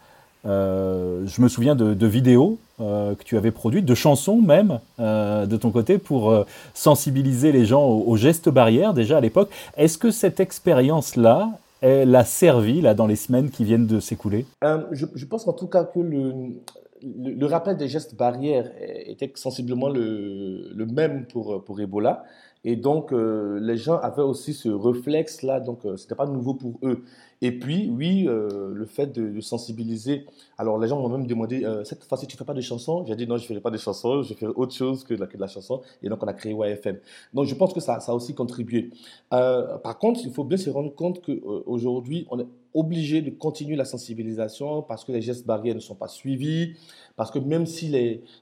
Euh, 0.47 1.27
je 1.27 1.43
me 1.43 1.49
souviens 1.49 1.75
de, 1.75 2.07
vidéos 2.07 2.59
euh, 2.81 3.15
que 3.15 3.25
tu 3.25 3.37
avais 3.37 3.51
produites, 3.51 3.85
de 3.85 3.95
chansons 3.95 4.41
même 4.41 4.81
euh, 4.99 5.47
de 5.47 5.57
ton 5.57 5.71
côté 5.71 5.99
pour 5.99 6.35
sensibiliser 6.75 7.53
les 7.53 7.65
gens 7.65 7.87
aux, 7.87 8.17
gestes 8.17 8.49
barrières 8.49 8.95
déjà 8.95 9.19
à 9.19 9.21
l'époque. 9.21 9.51
Est-ce 9.77 9.99
que 9.99 10.11
cette 10.11 10.41
expérience-là, 10.41 11.51
elle 11.81 12.15
a 12.15 12.25
servi 12.25 12.81
là 12.81 12.95
dans 12.95 13.07
les 13.07 13.17
semaines 13.17 13.51
qui 13.51 13.65
viennent 13.65 13.87
de 13.87 14.01
s'écouler? 14.01 14.47
Je, 14.93 15.25
pense 15.27 15.47
en 15.47 15.53
tout 15.53 15.67
cas 15.67 15.85
que 15.85 16.01
le, 16.01 17.47
rappel 17.47 17.77
des 17.77 17.89
gestes 17.89 18.17
barrières 18.17 18.71
était 19.07 19.31
sensiblement 19.35 19.89
le, 19.89 20.73
le 20.75 20.87
même 20.87 21.27
pour, 21.27 21.65
pour 21.65 21.81
Ebola. 21.81 22.25
Et 22.63 22.77
donc, 22.77 23.13
les 23.13 23.79
gens 23.79 23.97
avaient 23.97 24.21
aussi 24.21 24.53
ce 24.53 24.69
réflexe-là, 24.69 25.61
donc 25.61 25.79
ce 25.83 26.03
n'était 26.03 26.15
pas 26.15 26.27
nouveau 26.27 26.53
pour 26.53 26.79
eux. 26.83 27.05
Et 27.43 27.59
puis, 27.59 27.91
oui, 27.91 28.27
euh, 28.29 28.73
le 28.75 28.85
fait 28.85 29.07
de, 29.07 29.41
sensibiliser. 29.41 30.27
Alors, 30.59 30.79
les 30.79 30.89
gens 30.89 31.01
m'ont 31.01 31.09
même 31.09 31.27
demandé 31.27 31.65
euh, 31.65 31.85
cette 31.85 32.05
fois-ci, 32.05 32.27
tu 32.27 32.35
ne 32.35 32.39
fais 32.39 32.45
pas 32.45 32.53
de 32.53 32.61
chansons? 32.61 33.05
J'ai 33.07 33.17
dit 33.17 33.27
non, 33.27 33.39
je 33.39 33.45
ne 33.45 33.49
ferai 33.49 33.61
pas 33.61 33.71
de 33.71 33.79
chansons, 33.79 34.23
je 34.23 34.35
ferai 34.35 34.53
autre 34.55 34.75
chose 34.75 35.05
que 35.05 35.15
de, 35.15 35.27
la, 35.39 35.47
chanson. 35.47 35.81
Et 36.03 36.09
donc, 36.11 36.23
on 36.23 36.27
a 36.27 36.35
créé 36.35 36.53
YFM. 36.53 36.99
Donc, 37.33 37.47
je 37.47 37.55
pense 37.55 37.73
que 37.73 37.81
ça, 37.81 37.95
a 37.95 38.15
aussi 38.15 38.35
contribué. 38.35 38.91
Euh, 39.33 39.79
par 39.79 39.99
contre, 39.99 40.21
il 40.23 40.31
faut 40.31 40.45
bien 40.45 40.59
se 40.59 40.69
rendre 40.69 40.95
compte 40.95 41.23
qu'aujourd'hui, 41.23 42.27
on 42.31 42.41
est 42.41 42.47
obligé 42.75 43.21
de 43.23 43.31
continuer 43.31 43.75
la 43.75 43.85
sensibilisation 43.85 44.83
parce 44.83 45.05
que 45.05 45.13
les 45.13 45.23
gestes 45.23 45.47
barrières 45.47 45.75
ne 45.75 45.81
sont 45.81 45.97
pas 45.97 46.09
suivis, 46.09 46.75
parce 47.17 47.31
que 47.31 47.39
même 47.39 47.67
si 47.67 47.91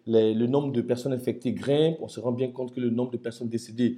le 0.07 0.47
nombre 0.47 0.73
de 0.73 0.83
personnes 0.83 1.13
infectées 1.13 1.53
grimpe, 1.53 1.99
on 2.01 2.09
se 2.09 2.21
rend 2.21 2.33
bien 2.33 2.51
compte 2.51 2.75
que 2.75 2.81
le 2.81 2.91
nombre 2.91 3.13
de 3.13 3.17
personnes 3.17 3.49
décédées 3.49 3.97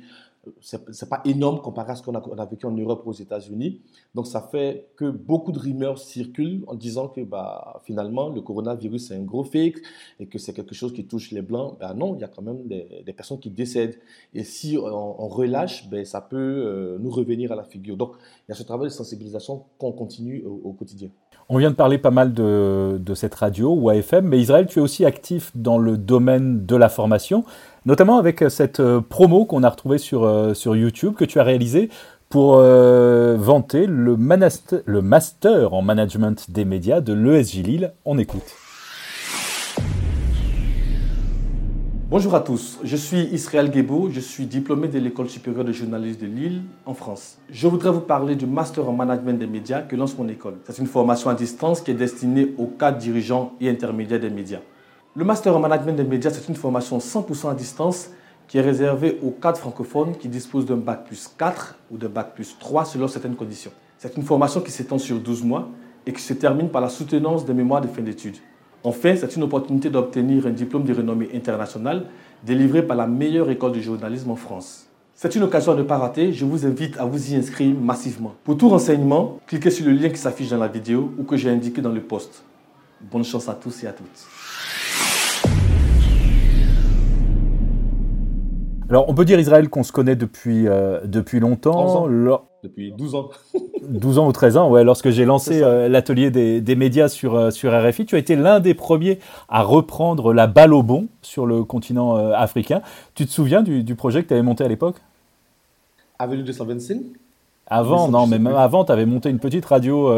c'est 0.60 1.08
pas 1.08 1.20
énorme 1.24 1.60
comparé 1.60 1.92
à 1.92 1.94
ce 1.96 2.02
qu'on 2.02 2.14
a, 2.14 2.46
vécu 2.46 2.66
en 2.66 2.70
Europe 2.70 3.02
ou 3.04 3.10
aux 3.10 3.14
États-Unis. 3.14 3.80
Donc, 4.14 4.26
ça 4.26 4.40
fait 4.40 4.88
que 4.96 5.10
beaucoup 5.10 5.52
de 5.52 5.58
rumeurs 5.58 5.98
circulent 5.98 6.64
en 6.66 6.74
disant 6.74 7.08
que 7.08 7.20
bah, 7.20 7.80
finalement, 7.84 8.28
le 8.30 8.40
coronavirus, 8.40 9.08
c'est 9.08 9.16
un 9.16 9.22
gros 9.22 9.44
fake 9.44 9.78
et 10.18 10.26
que 10.26 10.38
c'est 10.38 10.52
quelque 10.52 10.74
chose 10.74 10.92
qui 10.92 11.04
touche 11.04 11.30
les 11.30 11.42
Blancs. 11.42 11.76
Ben 11.78 11.92
non, 11.94 12.14
il 12.14 12.20
y 12.20 12.24
a 12.24 12.28
quand 12.28 12.42
même 12.42 12.66
des, 12.66 13.12
personnes 13.12 13.38
qui 13.38 13.50
décèdent. 13.50 13.98
Et 14.32 14.44
si 14.44 14.78
on, 14.78 15.28
relâche, 15.28 15.88
ben, 15.88 16.04
ça 16.04 16.20
peut 16.20 16.36
euh, 16.38 16.98
nous 16.98 17.10
revenir 17.10 17.52
à 17.52 17.56
la 17.56 17.64
figure. 17.64 17.96
Donc, 17.96 18.12
il 18.48 18.50
y 18.50 18.52
a 18.52 18.54
ce 18.54 18.62
travail 18.62 18.88
de 18.88 18.92
sensibilisation 18.92 19.64
qu'on 19.78 19.92
continue 19.92 20.42
au, 20.44 20.72
quotidien. 20.72 21.10
On 21.52 21.58
vient 21.58 21.70
de 21.70 21.74
parler 21.74 21.98
pas 21.98 22.12
mal 22.12 22.32
de, 22.32 22.96
de 22.98 23.14
cette 23.14 23.34
radio 23.34 23.74
ou 23.74 23.90
AFM, 23.90 24.24
mais 24.24 24.38
Israël, 24.38 24.66
tu 24.68 24.78
es 24.78 24.82
aussi 24.82 25.04
actif 25.04 25.50
dans 25.56 25.78
le 25.78 25.98
domaine 25.98 26.64
de 26.64 26.76
la 26.76 26.88
formation 26.88 27.44
notamment 27.86 28.18
avec 28.18 28.42
euh, 28.42 28.48
cette 28.48 28.80
euh, 28.80 29.00
promo 29.00 29.44
qu'on 29.44 29.62
a 29.62 29.68
retrouvée 29.68 29.98
sur, 29.98 30.24
euh, 30.24 30.54
sur 30.54 30.76
YouTube 30.76 31.14
que 31.14 31.24
tu 31.24 31.40
as 31.40 31.44
réalisée 31.44 31.88
pour 32.28 32.58
vanter 32.58 33.86
le, 33.86 34.16
le, 34.86 35.02
master 35.02 35.74
en 35.74 35.82
management 35.82 36.48
des 36.48 36.64
médias 36.64 37.00
de 37.00 37.12
l'ESJ 37.12 37.56
Lille. 37.56 37.92
On 38.04 38.18
écoute. 38.18 38.44
Bonjour 42.10 42.34
à 42.34 42.40
tous, 42.40 42.80
je 42.82 42.96
suis 42.96 43.20
Israël 43.32 43.70
Guébo, 43.70 44.10
je 44.10 44.18
suis 44.18 44.46
diplômé 44.46 44.88
de 44.88 44.98
l'École 44.98 45.28
supérieure 45.28 45.64
de 45.64 45.70
journalisme 45.70 46.22
de 46.22 46.26
Lille 46.26 46.62
en 46.84 46.92
France. 46.92 47.38
Je 47.48 47.68
voudrais 47.68 47.92
vous 47.92 48.00
parler 48.00 48.34
du 48.34 48.46
master 48.46 48.88
en 48.88 48.92
management 48.92 49.38
des 49.38 49.46
médias 49.46 49.82
que 49.82 49.94
lance 49.94 50.18
mon 50.18 50.26
école. 50.26 50.56
C'est 50.64 50.78
une 50.78 50.88
formation 50.88 51.30
à 51.30 51.34
distance 51.34 51.80
qui 51.80 51.92
est 51.92 51.94
destinée 51.94 52.52
aux 52.58 52.66
cadres 52.66 52.98
dirigeants 52.98 53.52
et 53.60 53.70
intermédiaires 53.70 54.18
des 54.18 54.28
médias. 54.28 54.58
Le 55.14 55.24
Master 55.24 55.54
en 55.54 55.60
Management 55.60 55.94
des 55.94 56.02
médias, 56.02 56.30
c'est 56.30 56.48
une 56.48 56.56
formation 56.56 56.98
100% 56.98 57.48
à 57.48 57.54
distance 57.54 58.10
qui 58.48 58.58
est 58.58 58.60
réservée 58.60 59.20
aux 59.22 59.30
cadres 59.30 59.58
francophones 59.58 60.16
qui 60.16 60.28
disposent 60.28 60.66
d'un 60.66 60.78
bac 60.78 61.04
plus 61.04 61.30
4 61.38 61.76
ou 61.92 61.96
d'un 61.96 62.08
bac 62.08 62.34
plus 62.34 62.58
3 62.58 62.86
selon 62.86 63.06
certaines 63.06 63.36
conditions. 63.36 63.70
C'est 63.98 64.16
une 64.16 64.24
formation 64.24 64.60
qui 64.60 64.72
s'étend 64.72 64.98
sur 64.98 65.20
12 65.20 65.44
mois 65.44 65.68
et 66.04 66.12
qui 66.12 66.22
se 66.22 66.32
termine 66.32 66.70
par 66.70 66.80
la 66.80 66.88
soutenance 66.88 67.44
des 67.44 67.54
mémoires 67.54 67.80
de 67.80 67.86
fin 67.86 68.02
d'études. 68.02 68.38
Enfin, 68.82 69.14
c'est 69.14 69.36
une 69.36 69.42
opportunité 69.42 69.90
d'obtenir 69.90 70.46
un 70.46 70.50
diplôme 70.50 70.84
de 70.84 70.94
renommée 70.94 71.28
internationale 71.34 72.06
délivré 72.42 72.82
par 72.82 72.96
la 72.96 73.06
meilleure 73.06 73.50
école 73.50 73.72
de 73.72 73.80
journalisme 73.80 74.30
en 74.30 74.36
France. 74.36 74.86
C'est 75.14 75.34
une 75.34 75.42
occasion 75.42 75.72
à 75.72 75.74
ne 75.74 75.82
pas 75.82 75.98
rater, 75.98 76.32
je 76.32 76.46
vous 76.46 76.64
invite 76.64 76.96
à 76.96 77.04
vous 77.04 77.32
y 77.32 77.36
inscrire 77.36 77.74
massivement. 77.78 78.32
Pour 78.42 78.56
tout 78.56 78.70
renseignement, 78.70 79.38
cliquez 79.46 79.70
sur 79.70 79.84
le 79.84 79.92
lien 79.92 80.08
qui 80.08 80.16
s'affiche 80.16 80.48
dans 80.48 80.56
la 80.56 80.68
vidéo 80.68 81.12
ou 81.18 81.24
que 81.24 81.36
j'ai 81.36 81.50
indiqué 81.50 81.82
dans 81.82 81.92
le 81.92 82.00
post. 82.00 82.42
Bonne 83.12 83.24
chance 83.24 83.50
à 83.50 83.52
tous 83.52 83.84
et 83.84 83.86
à 83.86 83.92
toutes. 83.92 84.06
Alors, 88.88 89.08
on 89.08 89.14
peut 89.14 89.26
dire, 89.26 89.38
Israël, 89.38 89.68
qu'on 89.68 89.82
se 89.82 89.92
connaît 89.92 90.16
depuis, 90.16 90.66
euh, 90.66 91.00
depuis 91.04 91.38
longtemps. 91.38 92.08
Depuis 92.62 92.92
12 92.92 93.14
ans. 93.14 93.30
12 93.82 94.18
ans 94.18 94.28
ou 94.28 94.32
13 94.32 94.56
ans, 94.56 94.70
ouais. 94.70 94.84
Lorsque 94.84 95.10
j'ai 95.10 95.24
lancé 95.24 95.62
euh, 95.62 95.88
l'atelier 95.88 96.30
des, 96.30 96.60
des, 96.60 96.76
médias 96.76 97.08
sur, 97.08 97.34
euh, 97.34 97.50
sur 97.50 97.72
RFI, 97.72 98.04
tu 98.04 98.16
as 98.16 98.18
été 98.18 98.36
l'un 98.36 98.60
des 98.60 98.74
premiers 98.74 99.18
à 99.48 99.62
reprendre 99.62 100.32
la 100.32 100.46
balle 100.46 100.74
au 100.74 100.82
bon 100.82 101.08
sur 101.22 101.46
le 101.46 101.64
continent 101.64 102.16
africain. 102.32 102.82
Tu 103.14 103.26
te 103.26 103.30
souviens 103.30 103.62
du, 103.62 103.82
du 103.82 103.94
projet 103.94 104.22
que 104.22 104.28
tu 104.28 104.34
avais 104.34 104.42
monté 104.42 104.64
à 104.64 104.68
l'époque? 104.68 104.96
Avenue 106.18 106.42
225 106.42 107.00
avant, 107.72 108.08
non, 108.08 108.26
mais 108.26 108.40
même 108.40 108.56
avant, 108.56 108.84
tu 108.84 108.90
avais 108.90 109.06
monté 109.06 109.30
une 109.30 109.38
petite 109.38 109.64
radio 109.64 110.12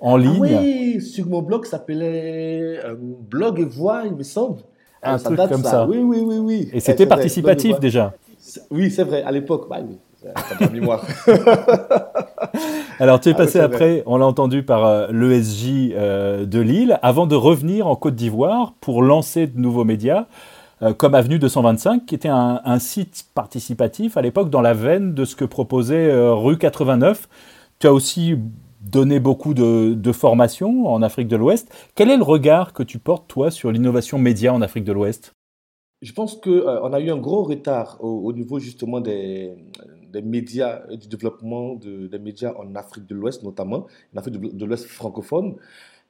en 0.00 0.14
ah 0.14 0.18
ligne. 0.18 0.40
oui, 0.40 1.02
sur 1.02 1.26
mon 1.26 1.42
blog, 1.42 1.66
ça 1.66 1.72
s'appelle 1.72 2.96
Blog 3.30 3.60
et 3.60 3.66
Voix, 3.66 4.04
il 4.06 4.14
me 4.14 4.22
semble 4.22 4.62
un 5.02 5.18
truc 5.18 5.38
comme 5.48 5.62
ça. 5.62 5.86
Oui, 5.86 5.98
oui, 5.98 6.18
oui, 6.20 6.38
oui. 6.38 6.68
Et 6.72 6.80
c'était 6.80 7.06
participatif 7.06 7.78
déjà. 7.80 8.14
Oui, 8.70 8.90
c'est 8.90 9.04
vrai, 9.04 9.22
à 9.22 9.30
l'époque. 9.30 9.68
Bah, 9.68 9.78
oui. 9.86 9.98
Alors, 12.98 13.20
tu 13.20 13.28
es 13.28 13.32
ah 13.32 13.36
passé 13.36 13.60
après, 13.60 14.02
on 14.06 14.16
l'a 14.16 14.26
entendu, 14.26 14.62
par 14.62 14.86
euh, 14.86 15.08
l'ESJ 15.10 15.92
euh, 15.92 16.46
de 16.46 16.60
Lille, 16.60 16.98
avant 17.02 17.26
de 17.26 17.34
revenir 17.34 17.86
en 17.86 17.96
Côte 17.96 18.14
d'Ivoire 18.14 18.72
pour 18.80 19.02
lancer 19.02 19.46
de 19.46 19.58
nouveaux 19.58 19.84
médias, 19.84 20.26
euh, 20.82 20.94
comme 20.94 21.14
Avenue 21.14 21.38
225, 21.38 22.06
qui 22.06 22.14
était 22.14 22.28
un, 22.28 22.60
un 22.64 22.78
site 22.78 23.26
participatif 23.34 24.16
à 24.16 24.22
l'époque 24.22 24.48
dans 24.50 24.62
la 24.62 24.74
veine 24.74 25.14
de 25.14 25.24
ce 25.24 25.36
que 25.36 25.44
proposait 25.44 26.10
Rue 26.12 26.58
89. 26.58 27.28
Tu 27.78 27.86
as 27.86 27.92
aussi 27.92 28.36
donné 28.80 29.20
beaucoup 29.20 29.52
de, 29.52 29.94
de 29.94 30.12
formations 30.12 30.86
en 30.86 31.02
Afrique 31.02 31.28
de 31.28 31.36
l'Ouest. 31.36 31.70
Quel 31.94 32.10
est 32.10 32.16
le 32.16 32.22
regard 32.22 32.72
que 32.72 32.82
tu 32.82 32.98
portes, 32.98 33.28
toi, 33.28 33.50
sur 33.50 33.70
l'innovation 33.72 34.18
média 34.18 34.54
en 34.54 34.62
Afrique 34.62 34.84
de 34.84 34.92
l'Ouest? 34.92 35.34
Je 36.02 36.12
pense 36.12 36.36
qu'on 36.36 36.50
euh, 36.50 36.92
a 36.92 37.00
eu 37.00 37.10
un 37.10 37.16
gros 37.16 37.42
retard 37.42 37.96
au, 38.00 38.32
niveau 38.32 38.58
justement 38.58 39.00
des, 39.00 39.54
des 40.16 40.22
médias 40.22 40.82
et 40.90 40.96
du 40.96 41.08
développement 41.08 41.74
des 41.74 42.18
médias 42.18 42.54
en 42.54 42.74
Afrique 42.74 43.06
de 43.06 43.14
l'Ouest 43.14 43.42
notamment, 43.42 43.86
en 44.14 44.18
Afrique 44.18 44.36
de, 44.40 44.64
l'Ouest 44.64 44.86
francophone. 44.86 45.56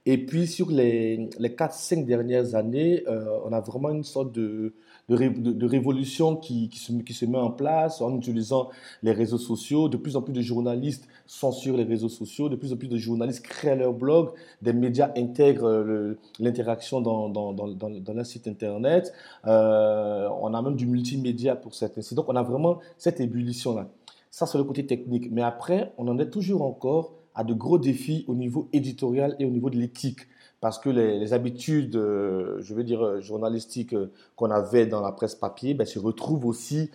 Et 0.09 0.25
puis 0.25 0.47
sur 0.47 0.71
les, 0.71 1.29
les 1.41 1.49
4-5 1.49 2.05
dernières 2.05 2.55
années, 2.55 3.03
euh, 3.09 3.27
on 3.45 3.53
a 3.53 3.61
vraiment 3.61 3.91
une 3.91 4.05
sorte 4.05 4.31
de, 4.31 4.73
de, 5.09 5.67
révolution 5.67 6.37
qui, 6.37 6.69
qui, 6.69 6.79
se, 6.79 7.27
met 7.27 7.39
en 7.39 7.51
place 7.51 8.01
en 8.01 8.17
utilisant 8.17 8.71
les 9.03 9.11
réseaux 9.11 9.39
sociaux. 9.39 9.89
De 9.89 9.97
plus 9.97 10.15
en 10.15 10.23
plus 10.23 10.33
de 10.33 10.41
journalistes 10.41 11.09
sur 11.27 11.77
les 11.77 11.83
réseaux 11.83 12.09
sociaux, 12.09 12.49
de 12.49 12.55
plus 12.55 12.73
en 12.73 12.77
plus 12.77 12.87
de 12.87 12.99
journalistes 12.99 13.45
créent 13.45 13.75
leur 13.75 13.93
blog, 13.93 14.31
des 14.63 14.73
médias 14.73 15.11
intègrent 15.17 16.17
l'interaction 16.39 17.01
dans, 17.01 17.29
dans, 17.29 17.53
dans, 17.53 17.67
dans, 17.67 18.15
leur 18.15 18.27
site 18.27 18.47
internet. 18.47 19.13
Euh, 19.47 20.29
on 20.41 20.55
a 20.55 20.63
même 20.63 20.77
du 20.77 20.87
multimédia 20.87 21.57
pour 21.57 21.75
certains. 21.75 22.03
Donc 22.13 22.29
on 22.29 22.37
a 22.37 22.45
vraiment 22.45 22.79
cette 22.97 23.21
ébullition-là. 23.21 23.89
Ça, 24.37 24.45
c'est 24.45 24.59
le 24.59 24.65
côté 24.65 24.85
technique. 24.85 25.31
Mais 25.33 25.41
après, 25.41 25.95
on 25.97 26.09
en 26.09 26.19
est 26.19 26.29
toujours 26.29 26.61
encore 26.61 27.15
à 27.35 27.43
de 27.43 27.55
gros 27.55 27.79
défis 27.79 28.27
au 28.29 28.35
niveau 28.35 28.69
éditorial 28.75 29.35
et 29.39 29.47
au 29.47 29.51
niveau 29.51 29.71
de 29.71 29.79
l'éthique 29.79 30.29
parce 30.61 30.79
que 30.79 30.89
les, 30.89 31.33
habitudes, 31.33 31.97
euh, 31.97 32.57
je 32.61 32.75
veux 32.75 32.83
dire, 32.83 33.03
euh, 33.03 33.21
journalistiques 33.21 33.93
euh, 33.93 34.11
qu'on 34.35 34.51
avait 34.51 34.87
dans 34.87 35.01
la 35.01 35.13
presse 35.13 35.35
papier 35.35 35.75
ben, 35.75 35.87
se 35.87 35.99
retrouvent 35.99 36.45
aussi 36.45 36.91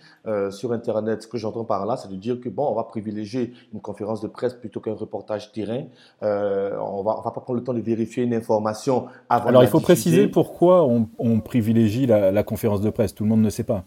sur 0.50 0.72
Internet. 0.72 1.22
Ce 1.22 1.26
que 1.26 1.38
j'entends 1.38 1.64
par 1.64 1.84
là, 1.84 1.96
c'est 1.96 2.08
de 2.10 2.16
dire 2.16 2.40
que, 2.40 2.48
bon, 2.48 2.68
on 2.68 2.74
va 2.74 2.84
privilégier 2.84 3.54
une 3.72 3.80
conférence 3.80 4.20
de 4.20 4.28
presse 4.28 4.54
plutôt 4.54 4.80
qu'un 4.80 4.94
reportage 4.94 5.50
terrain. 5.50 5.84
on 6.20 7.02
va, 7.02 7.20
va 7.24 7.30
pas 7.32 7.40
prendre 7.40 7.58
le 7.58 7.64
temps 7.64 7.74
de 7.74 7.80
vérifier 7.80 8.22
une 8.22 8.34
information 8.34 9.06
avant 9.28 9.48
Alors, 9.48 9.64
il 9.64 9.68
faut 9.68 9.80
préciser 9.80 10.28
pourquoi 10.28 10.86
on, 10.86 11.40
privilégie 11.40 12.06
la, 12.06 12.42
conférence 12.44 12.82
de 12.82 12.90
presse. 12.90 13.14
Tout 13.14 13.24
le 13.24 13.30
monde 13.30 13.42
ne 13.42 13.50
sait 13.50 13.64
pas 13.64 13.84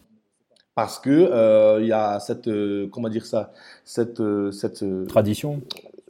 parce 0.76 1.00
que 1.00 1.80
il 1.82 1.88
y 1.88 1.92
a 1.94 2.20
cette 2.20 2.50
comment 2.92 3.10
dire 3.10 3.26
ça 3.26 3.52
cette 3.84 4.22
cette 4.52 5.08
tradition 5.08 5.62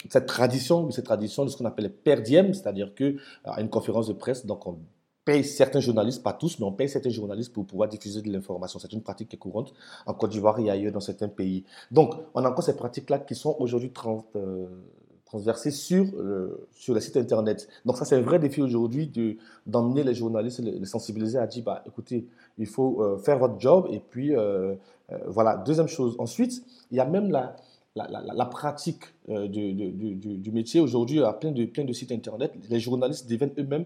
cette 0.09 0.25
tradition, 0.27 0.91
cette 0.91 1.05
tradition 1.05 1.45
de 1.45 1.49
ce 1.49 1.57
qu'on 1.57 1.65
appelle 1.65 1.85
les 1.85 1.89
perdièmes, 1.89 2.53
c'est-à-dire 2.53 2.93
que 2.93 3.15
à 3.43 3.61
une 3.61 3.69
conférence 3.69 4.07
de 4.07 4.13
presse, 4.13 4.45
donc 4.45 4.67
on 4.67 4.77
paye 5.23 5.43
certains 5.43 5.79
journalistes, 5.79 6.21
pas 6.21 6.33
tous, 6.33 6.59
mais 6.59 6.65
on 6.65 6.71
paye 6.71 6.87
certains 6.87 7.09
journalistes 7.09 7.51
pour 7.51 7.65
pouvoir 7.65 7.89
diffuser 7.89 8.21
de 8.21 8.31
l'information. 8.31 8.77
C'est 8.79 8.93
une 8.93 9.01
pratique 9.01 9.29
qui 9.29 9.35
est 9.35 9.39
courante 9.39 9.73
en 10.05 10.13
Côte 10.13 10.31
d'Ivoire 10.31 10.59
et 10.59 10.69
ailleurs 10.69 10.91
dans 10.91 10.99
certains 10.99 11.29
pays. 11.29 11.63
Donc, 11.89 12.13
on 12.35 12.45
a 12.45 12.49
encore 12.49 12.63
ces 12.63 12.75
pratiques-là 12.75 13.19
qui 13.19 13.33
sont 13.33 13.55
aujourd'hui 13.59 13.91
euh, 15.25 15.29
transversées 15.29 15.71
sur, 15.71 16.05
le, 16.17 16.67
sur 16.73 16.93
les 16.93 17.01
sites 17.01 17.17
Internet. 17.17 17.67
Donc, 17.85 17.97
ça, 17.97 18.05
c'est 18.05 18.15
un 18.15 18.21
vrai 18.21 18.39
défi 18.39 18.61
aujourd'hui 18.61 19.07
de, 19.07 19.37
d'emmener 19.65 20.03
les 20.03 20.13
journalistes, 20.13 20.59
les, 20.59 20.85
sensibiliser 20.85 21.37
à 21.37 21.47
dire, 21.47 21.63
bah, 21.63 21.83
écoutez, 21.87 22.27
il 22.57 22.67
faut 22.67 23.01
euh, 23.01 23.17
faire 23.17 23.39
votre 23.39 23.59
job. 23.59 23.87
Et 23.91 23.99
puis, 23.99 24.35
euh, 24.35 24.75
voilà. 25.27 25.57
Deuxième 25.57 25.87
chose. 25.87 26.15
Ensuite, 26.19 26.63
il 26.91 26.97
y 26.97 26.99
a 26.99 27.05
même 27.05 27.31
la, 27.31 27.55
la, 27.95 28.45
pratique 28.45 29.03
euh, 29.29 29.47
du, 29.47 29.73
du, 29.73 30.51
métier. 30.51 30.81
Aujourd'hui, 30.81 31.23
à 31.23 31.33
plein 31.33 31.51
de, 31.51 31.65
plein 31.65 31.85
de 31.85 31.93
sites 31.93 32.11
Internet, 32.11 32.53
les 32.69 32.79
journalistes 32.79 33.29
deviennent 33.29 33.53
eux-mêmes 33.57 33.85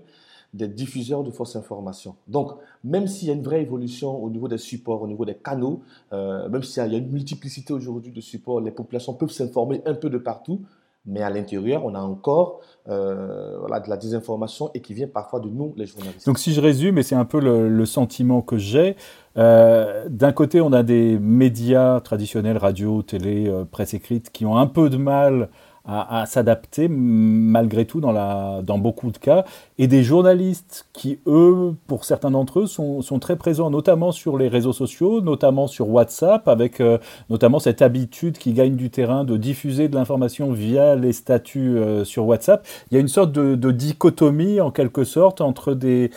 des 0.51 0.67
diffuseurs 0.67 1.23
de 1.23 1.29
fausses 1.29 1.55
informations. 1.55 2.15
Donc, 2.27 2.53
même 2.83 3.05
s'il 3.05 3.27
y 3.27 3.31
a 3.31 3.35
une 3.35 3.43
vraie 3.43 3.61
évolution 3.61 4.23
au 4.23 4.31
niveau 4.31 4.47
des 4.47 4.57
supports, 4.57 5.03
au 5.03 5.07
niveau 5.07 5.25
des 5.25 5.35
canaux, 5.35 5.83
euh, 6.11 6.49
même 6.49 6.63
s'il 6.63 6.81
y 6.91 6.95
a 6.95 6.97
une 6.97 7.11
multiplicité 7.11 7.71
aujourd'hui 7.71 8.11
de 8.11 8.21
supports, 8.21 8.59
les 8.59 8.71
populations 8.71 9.13
peuvent 9.13 9.31
s'informer 9.31 9.83
un 9.85 9.93
peu 9.93 10.09
de 10.09 10.17
partout, 10.17 10.61
mais 11.05 11.21
à 11.21 11.29
l'intérieur, 11.29 11.85
on 11.85 11.95
a 11.95 11.99
encore 11.99 12.61
euh, 12.87 13.57
voilà, 13.59 13.79
de 13.79 13.89
la 13.89 13.97
désinformation 13.97 14.71
et 14.73 14.81
qui 14.81 14.93
vient 14.93 15.07
parfois 15.07 15.39
de 15.39 15.49
nous, 15.49 15.73
les 15.77 15.85
journalistes. 15.85 16.25
Donc 16.25 16.39
si 16.39 16.53
je 16.53 16.61
résume, 16.61 16.97
et 16.97 17.03
c'est 17.03 17.15
un 17.15 17.25
peu 17.25 17.39
le, 17.39 17.85
sentiment 17.85 18.41
que 18.41 18.57
j'ai, 18.57 18.95
euh, 19.37 20.05
d'un 20.09 20.31
côté, 20.31 20.61
on 20.61 20.73
a 20.73 20.83
des 20.83 21.17
médias 21.19 21.99
traditionnels, 22.01 22.57
radio, 22.57 23.01
télé, 23.01 23.47
euh, 23.47 23.65
presse 23.65 23.93
écrite, 23.93 24.31
qui 24.31 24.45
ont 24.45 24.57
un 24.57 24.67
peu 24.67 24.89
de 24.89 24.97
mal 24.97 25.49
à, 25.89 26.25
s'adapter 26.25 26.87
malgré 26.87 27.85
tout 27.85 27.99
dans, 27.99 28.11
la, 28.11 28.61
dans 28.63 28.77
beaucoup 28.77 29.11
de 29.11 29.17
cas, 29.17 29.45
et 29.77 29.87
des 29.87 30.03
journalistes 30.03 30.87
qui, 30.93 31.19
eux, 31.25 31.73
pour 31.87 32.05
certains 32.05 32.31
d'entre 32.31 32.61
eux, 32.61 32.67
sont, 32.67 33.01
sont, 33.01 33.19
très 33.19 33.35
présents, 33.35 33.69
notamment 33.69 34.11
sur 34.11 34.37
les 34.37 34.47
réseaux 34.47 34.73
sociaux, 34.73 35.21
notamment 35.21 35.67
sur 35.67 35.89
WhatsApp, 35.89 36.47
avec 36.47 36.79
euh, 36.79 36.99
notamment 37.29 37.59
cette 37.59 37.81
habitude 37.81 38.37
qui 38.37 38.53
gagne 38.53 38.75
du 38.75 38.89
terrain 38.89 39.23
de 39.23 39.35
diffuser 39.35 39.87
de 39.87 39.95
l'information 39.95 40.51
via 40.51 40.95
les 40.95 41.13
statuts 41.13 41.77
euh, 41.77 42.03
sur 42.05 42.27
WhatsApp. 42.27 42.65
Il 42.91 42.95
y 42.95 42.97
a 42.97 43.01
une 43.01 43.07
sorte 43.07 43.31
de, 43.31 43.55
de, 43.55 43.71
dichotomie, 43.71 44.61
en 44.61 44.71
quelque 44.71 45.03
sorte, 45.03 45.41
entre 45.41 45.73
des, 45.73 46.11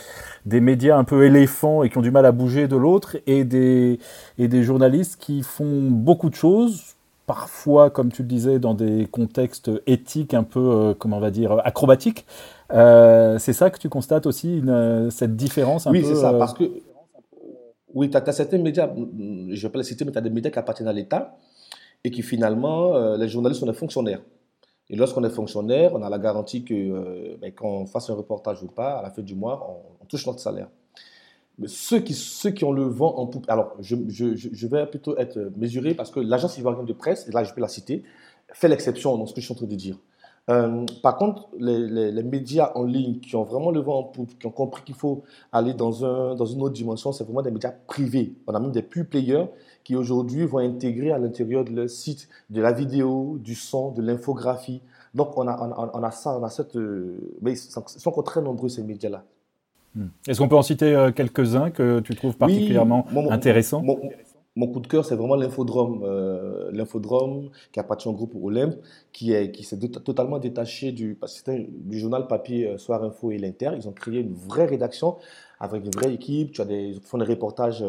des 0.45 0.61
médias 0.61 0.97
un 0.97 1.03
peu 1.03 1.25
éléphants 1.25 1.83
et 1.83 1.89
qui 1.89 1.97
ont 1.97 2.01
du 2.01 2.11
mal 2.11 2.25
à 2.25 2.31
bouger 2.31 2.67
de 2.67 2.75
l'autre, 2.75 3.17
et 3.25 3.43
des, 3.43 3.99
et 4.37 4.47
des 4.47 4.63
journalistes 4.63 5.17
qui 5.19 5.41
font 5.41 5.89
beaucoup 5.89 6.29
de 6.29 6.35
choses, 6.35 6.95
parfois, 7.25 7.89
comme 7.89 8.11
tu 8.11 8.21
le 8.21 8.27
disais, 8.27 8.59
dans 8.59 8.73
des 8.73 9.07
contextes 9.07 9.71
éthiques 9.87 10.33
un 10.33 10.43
peu, 10.43 10.59
euh, 10.59 10.93
comment 10.93 11.17
on 11.17 11.21
va 11.21 11.31
dire, 11.31 11.59
acrobatiques. 11.63 12.25
Euh, 12.71 13.37
c'est 13.39 13.53
ça 13.53 13.69
que 13.69 13.79
tu 13.79 13.89
constates 13.89 14.25
aussi, 14.25 14.57
une, 14.57 15.09
cette 15.11 15.35
différence 15.35 15.87
un 15.87 15.91
oui, 15.91 16.01
peu 16.01 16.07
Oui, 16.07 16.13
c'est 16.13 16.21
ça, 16.21 16.33
euh, 16.33 16.39
parce 16.39 16.53
que 16.53 16.63
oui, 17.93 18.09
tu 18.09 18.17
as, 18.17 18.31
certains 18.31 18.57
médias, 18.57 18.89
je 18.95 19.01
ne 19.01 19.55
vais 19.55 19.69
pas 19.69 19.77
les 19.77 19.83
citer, 19.83 20.03
mais 20.03 20.11
tu 20.11 20.17
as 20.17 20.21
des 20.21 20.29
médias 20.29 20.49
qui 20.49 20.59
appartiennent 20.59 20.89
à 20.89 20.93
l'État 20.93 21.37
et 22.03 22.11
qui 22.11 22.21
finalement, 22.21 23.15
les 23.15 23.29
journalistes 23.29 23.59
sont 23.61 23.67
des 23.67 23.73
fonctionnaires. 23.73 24.21
Et 24.89 24.95
lorsqu'on 24.95 25.23
est 25.23 25.29
fonctionnaire, 25.29 25.91
on 25.93 26.01
a 26.01 26.09
la 26.09 26.19
garantie 26.19 26.65
que 26.65 27.37
ben, 27.37 27.53
qu'on 27.53 27.85
fasse 27.85 28.09
un 28.09 28.15
reportage 28.15 28.61
ou 28.63 28.67
pas, 28.67 28.97
à 28.97 29.03
la 29.03 29.11
fin 29.11 29.21
du 29.21 29.35
mois, 29.35 29.79
on 30.01 30.05
touche 30.05 30.25
notre 30.25 30.39
salaire 30.39 30.67
ceux 31.65 31.99
qui, 31.99 32.13
ceux 32.13 32.51
qui 32.51 32.63
ont 32.63 32.71
le 32.71 32.83
vent 32.83 33.15
en 33.17 33.27
poupe, 33.27 33.45
alors 33.49 33.75
je, 33.79 33.95
je, 34.07 34.67
vais 34.67 34.85
plutôt 34.87 35.17
être 35.17 35.51
mesuré 35.55 35.93
parce 35.93 36.11
que 36.11 36.19
l'agence 36.19 36.57
ivoirienne 36.57 36.85
de 36.85 36.93
presse, 36.93 37.27
et 37.27 37.31
là 37.31 37.43
je 37.43 37.53
peux 37.53 37.61
la 37.61 37.67
citer, 37.67 38.03
fait 38.53 38.67
l'exception 38.67 39.17
dans 39.17 39.25
ce 39.25 39.33
que 39.33 39.41
je 39.41 39.45
suis 39.45 39.53
en 39.53 39.57
train 39.57 39.67
de 39.67 39.75
dire. 39.75 39.97
Euh, 40.49 40.85
par 41.01 41.15
contre, 41.15 41.47
les, 41.57 42.11
les, 42.11 42.23
médias 42.23 42.73
en 42.75 42.83
ligne 42.83 43.19
qui 43.21 43.35
ont 43.37 43.43
vraiment 43.43 43.71
le 43.71 43.79
vent 43.79 43.99
en 43.99 44.03
poupe, 44.03 44.37
qui 44.37 44.45
ont 44.45 44.51
compris 44.51 44.83
qu'il 44.83 44.95
faut 44.95 45.23
aller 45.53 45.73
dans, 45.73 46.03
un, 46.03 46.35
dans 46.35 46.45
une 46.45 46.61
autre 46.61 46.73
dimension, 46.73 47.13
c'est 47.13 47.23
vraiment 47.23 47.41
des 47.41 47.51
médias 47.51 47.71
privés. 47.71 48.35
On 48.47 48.53
a 48.53 48.59
même 48.59 48.73
des 48.73 48.81
pure 48.81 49.05
players 49.05 49.45
qui 49.85 49.95
aujourd'hui 49.95 50.45
vont 50.45 50.57
intégrer 50.57 51.11
à 51.11 51.17
l'intérieur 51.17 51.63
de 51.63 51.71
leur 51.71 51.89
site 51.89 52.27
de 52.49 52.61
la 52.61 52.73
vidéo, 52.73 53.37
du 53.39 53.55
son, 53.55 53.91
de 53.91 54.01
l'infographie. 54.01 54.81
Donc 55.13 55.37
on 55.37 55.47
a, 55.47 55.91
on, 55.93 56.03
a, 56.03 56.11
ça, 56.11 56.37
on 56.37 56.43
a 56.43 56.49
cette... 56.49 56.75
Euh, 56.75 57.37
mais 57.41 57.53
ils 57.53 57.57
sont, 57.57 57.83
sont 57.87 58.11
très 58.23 58.41
nombreux 58.41 58.67
ces 58.67 58.83
médias-là. 58.83 59.23
Hmm. 59.95 60.07
Est-ce 60.27 60.39
qu'on 60.39 60.47
peut 60.47 60.55
en 60.55 60.63
citer 60.63 60.95
euh, 60.95 61.11
quelques-uns 61.11 61.69
que 61.69 61.99
tu 61.99 62.15
trouves 62.15 62.37
particulièrement 62.37 63.05
intéressants? 63.29 63.83
mon, 64.55 64.67
coup 64.67 64.79
de 64.79 64.87
cœur, 64.87 65.05
c'est 65.05 65.15
vraiment 65.15 65.35
l'infodrome, 65.35 66.03
euh, 66.03 66.69
l'infodrome 66.71 67.49
qui 67.71 67.79
appartient 67.79 68.07
au 68.07 68.13
groupe 68.13 68.33
Olympe, 68.41 68.75
qui 69.11 69.33
est 69.33 69.51
qui 69.51 69.63
s'est 69.63 69.79
totalement 69.79 70.39
détaché 70.39 70.91
du, 70.91 71.17
du 71.69 71.99
journal 71.99 72.27
papier 72.27 72.67
euh, 72.67 72.77
Soir 72.77 73.03
Info 73.03 73.31
et 73.31 73.37
l'Inter. 73.37 73.71
Ils 73.75 73.87
ont 73.87 73.93
créé 73.93 74.19
une 74.19 74.33
vraie 74.33 74.65
rédaction 74.65 75.17
avec 75.63 75.85
une 75.85 75.91
vraie 75.91 76.13
équipe. 76.13 76.51
Tu 76.51 76.61
as 76.61 76.65
des, 76.65 76.89
ils 76.89 77.01
font 77.01 77.17
des 77.17 77.25
reportages 77.25 77.83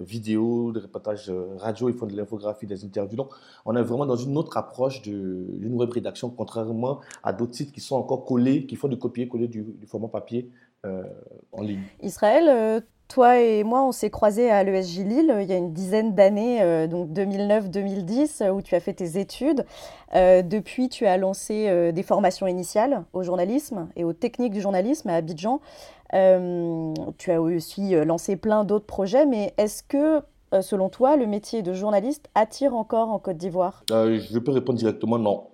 vidéo, 0.00 0.72
des 0.72 0.80
reportages 0.80 1.32
radio, 1.58 1.88
ils 1.88 1.94
font 1.96 2.06
de 2.06 2.16
l'infographie, 2.16 2.66
des 2.66 2.84
interviews. 2.84 3.16
Donc, 3.16 3.30
on 3.64 3.74
est 3.74 3.82
vraiment 3.82 4.06
dans 4.06 4.16
une 4.16 4.36
autre 4.36 4.56
approche 4.56 5.02
d'une 5.02 5.74
web 5.74 5.90
rédaction, 5.90 6.30
contrairement 6.30 7.00
à 7.22 7.32
d'autres 7.32 7.54
sites 7.54 7.72
qui 7.72 7.80
sont 7.80 7.96
encore 7.96 8.24
collés, 8.24 8.66
qui 8.66 8.76
font 8.76 8.88
du 8.88 8.98
copier-coller 8.98 9.48
du, 9.48 9.66
format 9.86 10.08
papier 10.08 10.50
euh, 10.84 11.02
en 11.52 11.62
ligne. 11.62 11.82
Israël, 12.00 12.46
euh, 12.48 12.80
toi 13.08 13.40
et 13.40 13.64
moi, 13.64 13.84
on 13.84 13.92
s'est 13.92 14.10
croisés 14.10 14.50
à 14.50 14.62
l'ESJ 14.62 14.98
Lille 14.98 15.30
euh, 15.30 15.42
il 15.42 15.48
y 15.48 15.52
a 15.52 15.56
une 15.56 15.72
dizaine 15.72 16.14
d'années, 16.14 16.86
donc 16.88 17.10
2009-2010, 17.10 18.50
où 18.50 18.62
tu 18.62 18.74
as 18.74 18.80
fait 18.80 18.94
tes 18.94 19.18
études. 19.18 19.64
depuis, 20.14 20.88
tu 20.88 21.06
as 21.06 21.16
lancé 21.16 21.92
des 21.92 22.02
formations 22.02 22.46
initiales 22.46 23.04
au 23.12 23.22
journalisme 23.22 23.88
et 23.96 24.04
aux 24.04 24.12
techniques 24.12 24.52
du 24.52 24.60
journalisme 24.60 25.08
à 25.08 25.14
Abidjan. 25.14 25.60
Tu 26.12 27.30
as 27.30 27.40
aussi 27.40 27.94
lancé 28.04 28.36
plein 28.36 28.64
d'autres 28.64 28.86
projets, 28.86 29.26
mais 29.26 29.54
est-ce 29.56 29.82
que, 29.82 30.20
selon 30.60 30.88
toi, 30.88 31.16
le 31.16 31.26
métier 31.26 31.62
de 31.62 31.72
journaliste 31.72 32.28
attire 32.34 32.74
encore 32.74 33.10
en 33.10 33.18
Côte 33.18 33.36
d'Ivoire? 33.36 33.84
Je 33.90 34.38
peux 34.38 34.52
répondre 34.52 34.78
directement 34.78 35.18
non 35.18 35.48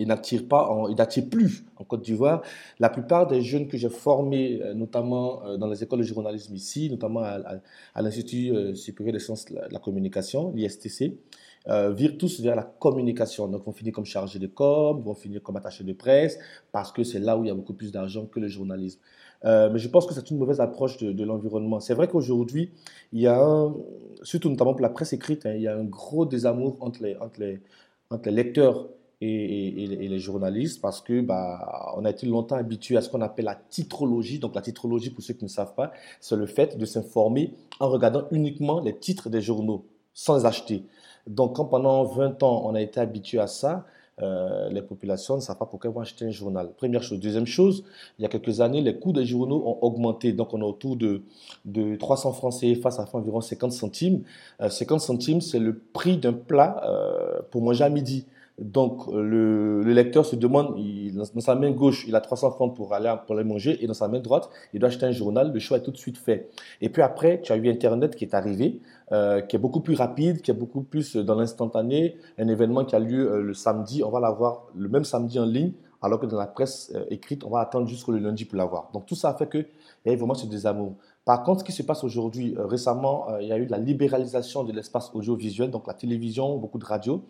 il 0.00 0.08
n'attire 0.08 0.46
pas, 0.46 0.70
il 0.88 0.96
n'attire 0.96 1.28
plus 1.28 1.64
en 1.76 1.84
Côte 1.84 2.02
d'Ivoire. 2.02 2.42
La 2.78 2.88
plupart 2.88 3.26
des 3.26 3.42
jeunes 3.42 3.68
que 3.68 3.76
j'ai 3.76 3.88
formés, 3.88 4.60
euh, 4.62 4.74
notamment 4.74 5.44
euh, 5.44 5.56
dans 5.56 5.66
les 5.66 5.82
écoles 5.82 6.00
de 6.00 6.04
journalisme 6.04 6.54
ici, 6.54 6.90
notamment 6.90 7.20
à, 7.20 8.02
l'Institut 8.02 8.50
euh, 8.50 8.74
supérieur 8.74 9.12
des 9.12 9.18
sciences 9.18 9.46
de 9.46 9.58
la 9.70 9.78
communication, 9.78 10.52
l'ISTC, 10.54 11.18
virent 11.68 12.16
tous 12.16 12.40
vers 12.40 12.54
la 12.54 12.62
communication. 12.62 13.48
Donc, 13.48 13.64
vont 13.64 13.72
finir 13.72 13.92
comme 13.92 14.04
chargés 14.04 14.38
de 14.38 14.46
com, 14.46 15.02
vont 15.02 15.16
finir 15.16 15.42
comme 15.42 15.56
attachés 15.56 15.82
de 15.82 15.92
presse, 15.92 16.38
parce 16.70 16.92
que 16.92 17.02
c'est 17.02 17.18
là 17.18 17.36
où 17.36 17.42
il 17.42 17.48
y 17.48 17.50
a 17.50 17.54
beaucoup 17.54 17.74
plus 17.74 17.90
d'argent 17.90 18.24
que 18.26 18.38
le 18.38 18.46
journalisme. 18.46 19.00
Mais 19.44 19.78
je 19.78 19.88
pense 19.88 20.06
que 20.06 20.14
c'est 20.14 20.30
une 20.30 20.38
mauvaise 20.38 20.60
approche 20.60 20.98
de, 20.98 21.24
l'environnement. 21.24 21.80
C'est 21.80 21.94
vrai 21.94 22.08
qu'aujourd'hui, 22.08 22.70
il 23.12 23.20
y 23.20 23.26
a 23.26 23.68
surtout 24.22 24.48
notamment 24.48 24.72
pour 24.72 24.82
la 24.82 24.88
presse 24.88 25.12
écrite, 25.12 25.46
hein, 25.46 25.54
il 25.54 25.62
y 25.62 25.68
a 25.68 25.76
un 25.76 25.84
gros 25.84 26.26
désamour 26.26 26.76
entre 26.80 27.02
les, 27.02 27.16
entre 27.16 27.40
les, 27.40 27.60
entre 28.10 28.28
les 28.28 28.34
lecteurs 28.34 28.88
et, 29.20 30.08
les 30.08 30.18
journalistes 30.18 30.80
parce 30.80 31.00
que 31.00 31.20
bah, 31.20 31.94
on 31.96 32.04
a 32.04 32.10
été 32.10 32.26
longtemps 32.26 32.56
habitué 32.56 32.96
à 32.96 33.02
ce 33.02 33.08
qu'on 33.08 33.22
appelle 33.22 33.46
la 33.46 33.54
titrologie? 33.54 34.38
Donc 34.38 34.54
la 34.54 34.62
titrologie, 34.62 35.10
pour 35.10 35.22
ceux 35.22 35.34
qui 35.34 35.44
ne 35.44 35.50
savent 35.50 35.74
pas, 35.74 35.92
c'est 36.20 36.36
le 36.36 36.46
fait 36.46 36.76
de 36.76 36.84
s'informer 36.84 37.54
en 37.80 37.88
regardant 37.88 38.24
uniquement 38.30 38.80
les 38.80 38.96
titres 38.96 39.30
des 39.30 39.40
journaux, 39.40 39.86
sans 40.12 40.44
acheter. 40.46 40.84
Donc 41.26 41.56
quand 41.56 41.64
pendant 41.64 42.04
20 42.04 42.42
ans, 42.42 42.62
on 42.64 42.74
a 42.74 42.80
été 42.80 43.00
habitué 43.00 43.38
à 43.38 43.46
ça, 43.46 43.86
euh, 44.22 44.70
les 44.70 44.80
populations 44.80 45.36
ne 45.36 45.40
savent 45.40 45.58
pas 45.58 45.66
pourquoi 45.66 45.90
vont 45.90 46.00
acheter 46.00 46.24
un 46.24 46.30
journal. 46.30 46.70
Première 46.76 47.02
chose. 47.02 47.20
Deuxième 47.20 47.46
chose, 47.46 47.84
il 48.18 48.22
y 48.22 48.24
a 48.24 48.28
quelques 48.28 48.60
années, 48.60 48.80
les 48.80 48.98
coûts 48.98 49.12
des 49.12 49.26
journaux 49.26 49.62
ont 49.66 49.78
augmenté. 49.82 50.32
Donc, 50.32 50.54
on 50.54 50.60
est 50.60 50.64
autour 50.64 50.96
de, 50.96 51.22
de 51.64 51.96
300 51.96 52.32
francs 52.32 52.54
CFA, 52.60 52.90
ça 52.90 53.06
fait 53.06 53.16
environ 53.16 53.40
50 53.40 53.72
centimes. 53.72 54.22
50 54.60 54.96
euh, 54.96 55.04
centimes, 55.04 55.40
c'est 55.40 55.58
le 55.58 55.78
prix 55.78 56.16
d'un 56.16 56.32
plat 56.32 56.82
euh, 56.84 57.40
pour 57.50 57.62
manger 57.62 57.84
à 57.84 57.90
midi. 57.90 58.26
Donc, 58.58 59.06
le, 59.12 59.82
le, 59.82 59.92
lecteur 59.92 60.24
se 60.24 60.34
demande, 60.34 60.76
dans 61.14 61.40
sa 61.40 61.54
main 61.54 61.70
gauche, 61.72 62.06
il 62.08 62.14
a 62.16 62.22
300 62.22 62.52
francs 62.52 62.74
pour 62.74 62.94
aller, 62.94 63.14
pour 63.26 63.36
aller 63.36 63.44
manger, 63.44 63.82
et 63.84 63.86
dans 63.86 63.94
sa 63.94 64.08
main 64.08 64.18
droite, 64.18 64.48
il 64.72 64.80
doit 64.80 64.88
acheter 64.88 65.04
un 65.04 65.12
journal. 65.12 65.52
Le 65.52 65.58
choix 65.58 65.76
est 65.76 65.82
tout 65.82 65.90
de 65.90 65.98
suite 65.98 66.16
fait. 66.16 66.48
Et 66.80 66.88
puis 66.88 67.02
après, 67.02 67.42
tu 67.42 67.52
as 67.52 67.56
eu 67.56 67.68
Internet 67.68 68.16
qui 68.16 68.24
est 68.24 68.34
arrivé, 68.34 68.80
euh, 69.12 69.42
qui 69.42 69.56
est 69.56 69.58
beaucoup 69.58 69.80
plus 69.80 69.94
rapide, 69.94 70.40
qui 70.40 70.50
est 70.50 70.54
beaucoup 70.54 70.82
plus 70.82 71.16
dans 71.16 71.34
l'instantané. 71.34 72.16
Un 72.38 72.48
événement 72.48 72.86
qui 72.86 72.96
a 72.96 72.98
lieu 72.98 73.30
euh, 73.30 73.42
le 73.42 73.52
samedi, 73.52 74.02
on 74.02 74.10
va 74.10 74.20
l'avoir 74.20 74.64
le 74.74 74.88
même 74.88 75.04
samedi 75.04 75.38
en 75.38 75.44
ligne, 75.44 75.72
alors 76.00 76.18
que 76.18 76.26
dans 76.26 76.38
la 76.38 76.46
presse 76.46 76.92
euh, 76.94 77.04
écrite, 77.10 77.44
on 77.44 77.50
va 77.50 77.60
attendre 77.60 77.86
jusqu'au 77.86 78.12
lundi 78.12 78.46
pour 78.46 78.56
l'avoir. 78.56 78.88
Donc, 78.94 79.04
tout 79.04 79.16
ça 79.16 79.34
fait 79.34 79.50
qu'il 79.50 79.66
y 80.06 80.10
a 80.10 80.16
vraiment 80.16 80.34
ce 80.34 80.46
désamour. 80.46 80.94
Par 81.26 81.42
contre, 81.42 81.60
ce 81.60 81.64
qui 81.64 81.72
se 81.72 81.82
passe 81.82 82.04
aujourd'hui, 82.04 82.54
récemment, 82.56 83.26
il 83.40 83.48
y 83.48 83.52
a 83.52 83.58
eu 83.58 83.66
la 83.66 83.78
libéralisation 83.78 84.62
de 84.62 84.72
l'espace 84.72 85.10
audiovisuel, 85.12 85.70
donc 85.70 85.88
la 85.88 85.94
télévision, 85.94 86.56
beaucoup 86.56 86.78
de 86.78 86.84
radio. 86.84 87.22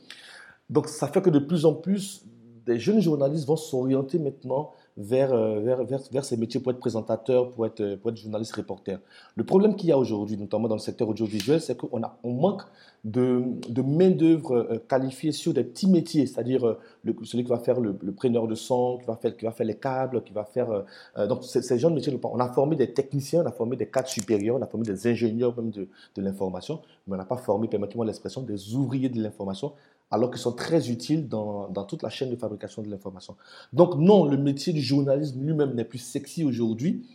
Donc 0.70 0.88
ça 0.88 1.09
fait 1.09 1.22
que 1.22 1.31
de 1.31 1.38
plus 1.38 1.64
en 1.64 1.74
plus, 1.74 2.24
des 2.66 2.79
jeunes 2.79 3.00
journalistes 3.00 3.46
vont 3.46 3.57
s'orienter 3.57 4.18
maintenant 4.18 4.72
vers, 4.96 5.33
euh, 5.33 5.61
vers, 5.61 5.85
vers, 5.85 6.00
vers, 6.11 6.24
ces 6.24 6.37
métiers 6.37 6.59
pour 6.59 6.72
être 6.72 6.81
présentateurs, 6.81 7.52
pour 7.52 7.66
être, 7.66 7.96
pour 7.96 8.11
être 8.11 8.16
journaliste, 8.16 8.57
reporter. 8.57 8.98
Le 9.37 9.44
problème 9.44 9.76
qu'il 9.76 9.88
y 9.88 9.92
a 9.92 9.98
aujourd'hui, 9.98 10.37
notamment 10.37 10.68
dans 10.68 10.74
le 10.74 10.81
secteur 10.81 11.09
audiovisuel, 11.09 11.61
c'est 11.61 11.76
qu'on 11.76 12.00
on 12.22 12.33
manque 12.33 12.62
de, 13.05 13.44
de 13.68 13.83
main-d'œuvre 13.83 14.57
euh, 14.57 14.79
qualifiée 14.88 15.33
sur 15.33 15.52
des 15.52 15.64
petits 15.64 15.88
métiers, 15.88 16.26
c'est-à-dire 16.26 16.66
euh, 16.66 16.79
celui 17.22 17.44
qui 17.44 17.50
va 17.50 17.59
faire 17.59 17.79
le, 17.79 17.94
preneur 18.12 18.48
de 18.48 18.55
son, 18.55 18.98
qui 18.98 19.07
va 19.07 19.16
faire, 19.16 19.37
qui 19.37 19.44
va 19.44 19.52
faire 19.52 19.66
les 19.66 19.76
câbles, 19.76 20.22
qui 20.24 20.33
va 20.33 20.44
faire. 20.44 20.85
donc, 21.29 21.44
ces 21.44 21.61
de 21.61 21.88
métiers, 21.88 22.18
on 22.24 22.40
a 22.40 22.52
formé 22.52 22.74
des 22.74 22.92
techniciens, 22.92 23.42
on 23.42 23.46
a 23.46 23.52
formé 23.52 23.76
des 23.76 23.87
cadres 23.87 24.09
supérieurs, 24.09 24.57
on 24.57 24.62
a 24.62 24.66
formé 24.66 24.87
des 24.87 25.07
ingénieurs 25.07 25.55
même 25.57 25.70
de, 25.70 25.88
de 26.14 26.22
l'information, 26.22 26.81
mais 27.07 27.14
on 27.14 27.18
n'a 27.18 27.24
pas 27.24 27.37
formé, 27.37 27.68
permettez-moi 27.68 28.07
l'expression, 28.07 28.42
des 28.42 28.74
ouvriers 28.74 29.09
de 29.09 29.22
l'information 29.22 29.72
alors 30.11 30.31
qu'ils 30.31 30.40
sont 30.40 30.53
très 30.53 30.90
utiles 30.90 31.29
dans, 31.29 31.69
dans, 31.69 31.85
toute 31.85 32.03
la 32.03 32.11
chaîne 32.11 32.31
de 32.31 32.37
fabrication 32.37 32.83
de 32.83 32.88
l'information. 32.88 33.37
Donc 33.73 33.97
non, 33.97 34.25
le 34.25 34.37
métier 34.37 34.73
du 34.73 34.83
journalisme 34.83 35.42
lui-même 35.45 35.75
n'est 35.75 35.85
plus 35.85 35.99
sexy 35.99 36.45
aujourd'hui. 36.45 37.07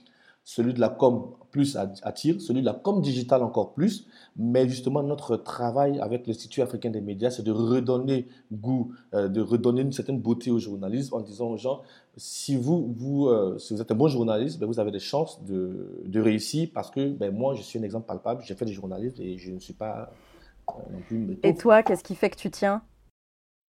Celui 0.44 0.74
de 0.74 0.80
la 0.80 0.90
com 0.90 1.36
plus 1.52 1.78
attire, 1.78 2.42
celui 2.42 2.62
de 2.62 2.66
la 2.66 2.74
com 2.74 3.00
digital 3.00 3.44
encore 3.44 3.74
plus. 3.74 4.08
Mais 4.36 4.68
justement, 4.68 5.04
notre 5.04 5.38
travail 5.38 6.00
avec 6.00 6.26
l'Institut 6.26 6.62
africain 6.62 6.90
des 6.90 7.00
médias, 7.00 7.30
c'est 7.30 7.44
de 7.44 7.52
redonner 7.52 8.28
goût, 8.52 8.92
euh, 9.14 9.28
de 9.28 9.40
redonner 9.40 9.82
une 9.82 9.92
certaine 9.92 10.20
beauté 10.20 10.50
au 10.50 10.58
journalisme 10.58 11.14
en 11.14 11.22
disant 11.22 11.52
aux 11.52 11.58
gens, 11.58 11.82
si 12.18 12.56
vous, 12.56 12.92
vous, 12.98 13.28
euh, 13.28 13.60
si 13.60 13.74
vous 13.74 13.82
êtes 13.82 13.92
un 13.92 13.96
bon 13.96 14.08
journaliste, 14.08 14.60
ben 14.60 14.66
vous 14.66 14.80
avez 14.80 14.92
des 14.92 15.00
chances 15.00 15.44
de, 15.44 16.02
de 16.06 16.20
réussir 16.20 16.70
parce 16.74 16.90
que 16.90 17.12
ben 17.12 17.32
moi, 17.32 17.54
je 17.54 17.62
suis 17.62 17.78
un 17.78 17.84
exemple 17.84 18.08
palpable, 18.08 18.42
j'ai 18.44 18.56
fait 18.56 18.66
du 18.66 18.74
journalisme 18.74 19.22
et 19.22 19.38
je 19.38 19.52
ne 19.52 19.60
suis 19.60 19.74
pas 19.74 20.12
et 21.44 21.54
toi, 21.56 21.84
qu'est-ce 21.84 22.04
qui 22.04 22.16
fait 22.16 22.30
que 22.30 22.38
tu 22.38 22.50
tiens? 22.50 22.82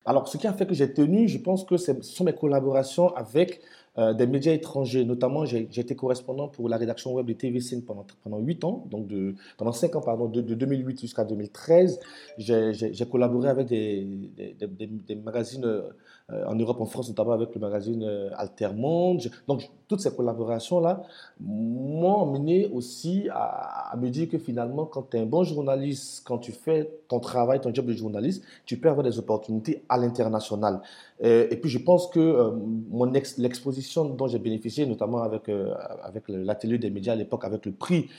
Alors, 0.06 0.28
ce 0.28 0.38
qui 0.38 0.48
a 0.48 0.54
fait 0.54 0.66
que 0.66 0.74
j'ai 0.74 0.92
tenu, 0.94 1.28
je 1.28 1.38
pense 1.38 1.64
que 1.66 1.78
ce 1.78 2.02
sont 2.02 2.24
mes 2.24 2.34
collaborations 2.34 3.14
avec 3.16 3.62
euh, 3.98 4.14
des 4.14 4.28
médias 4.28 4.54
étrangers. 4.54 5.04
Notamment, 5.04 5.46
j'ai 5.46 5.68
été 5.76 5.96
correspondant 5.96 6.48
pour 6.48 6.70
la 6.70 6.78
rédaction 6.78 7.14
web 7.14 7.26
de 7.26 7.34
TV5 7.34 7.84
pendant, 7.84 8.06
pendant 8.24 8.40
8 8.40 8.64
ans, 8.64 8.86
donc 8.90 9.08
de, 9.08 9.36
pendant 9.58 9.74
5 9.74 9.96
ans, 9.98 10.02
pardon, 10.02 10.28
de, 10.28 10.42
2008 10.42 11.02
jusqu'à 11.02 11.26
2013. 11.26 12.00
J'ai 12.38 13.06
collaboré 13.12 13.50
avec 13.50 13.68
des, 13.68 14.06
des, 14.38 14.88
des, 14.88 15.16
magazines 15.16 15.66
euh, 15.66 15.90
en 16.48 16.56
Europe, 16.56 16.80
en 16.82 16.86
France, 16.86 17.10
notamment 17.10 17.32
avec 17.32 17.54
le 17.56 17.62
magazine 17.62 18.04
euh, 18.04 18.30
Altermonde. 18.36 19.30
Donc, 19.48 19.70
toutes 19.88 20.02
ces 20.02 20.16
collaborations-là 20.16 21.04
m'ont 21.40 22.22
amené 22.22 22.68
aussi 22.68 23.28
à, 23.32 23.96
me 23.98 24.10
dire 24.10 24.30
que 24.30 24.38
finalement, 24.38 24.86
quand 24.86 25.10
tu 25.10 25.18
es 25.18 25.20
un 25.22 25.26
bon 25.26 25.44
journaliste, 25.44 26.24
quand 26.26 26.38
tu 26.38 26.52
fais 26.52 26.90
ton 27.08 27.20
travail, 27.20 27.60
ton 27.62 27.74
job 27.74 27.86
de 27.86 27.94
journaliste, 27.94 28.44
tu 28.66 28.78
peux 28.78 28.90
avoir 28.90 29.04
des 29.04 29.18
opportunités 29.18 29.84
à 29.90 29.98
l'international. 29.98 30.82
Et, 31.22 31.58
puis, 31.58 31.70
je 31.70 31.80
pense 31.80 32.08
que 32.08 32.54
l'exposition 33.38 34.06
dont 34.06 34.28
j'ai 34.28 34.40
bénéficié, 34.40 34.86
notamment 34.86 35.22
avec, 35.22 35.50
euh, 35.50 35.74
avec 36.04 36.24
l'atelier 36.28 36.78
des 36.78 36.90
médias 36.90 37.14
à 37.14 37.16
l'époque, 37.16 37.44
avec 37.44 37.66
le 37.66 37.72
prix 37.72 38.10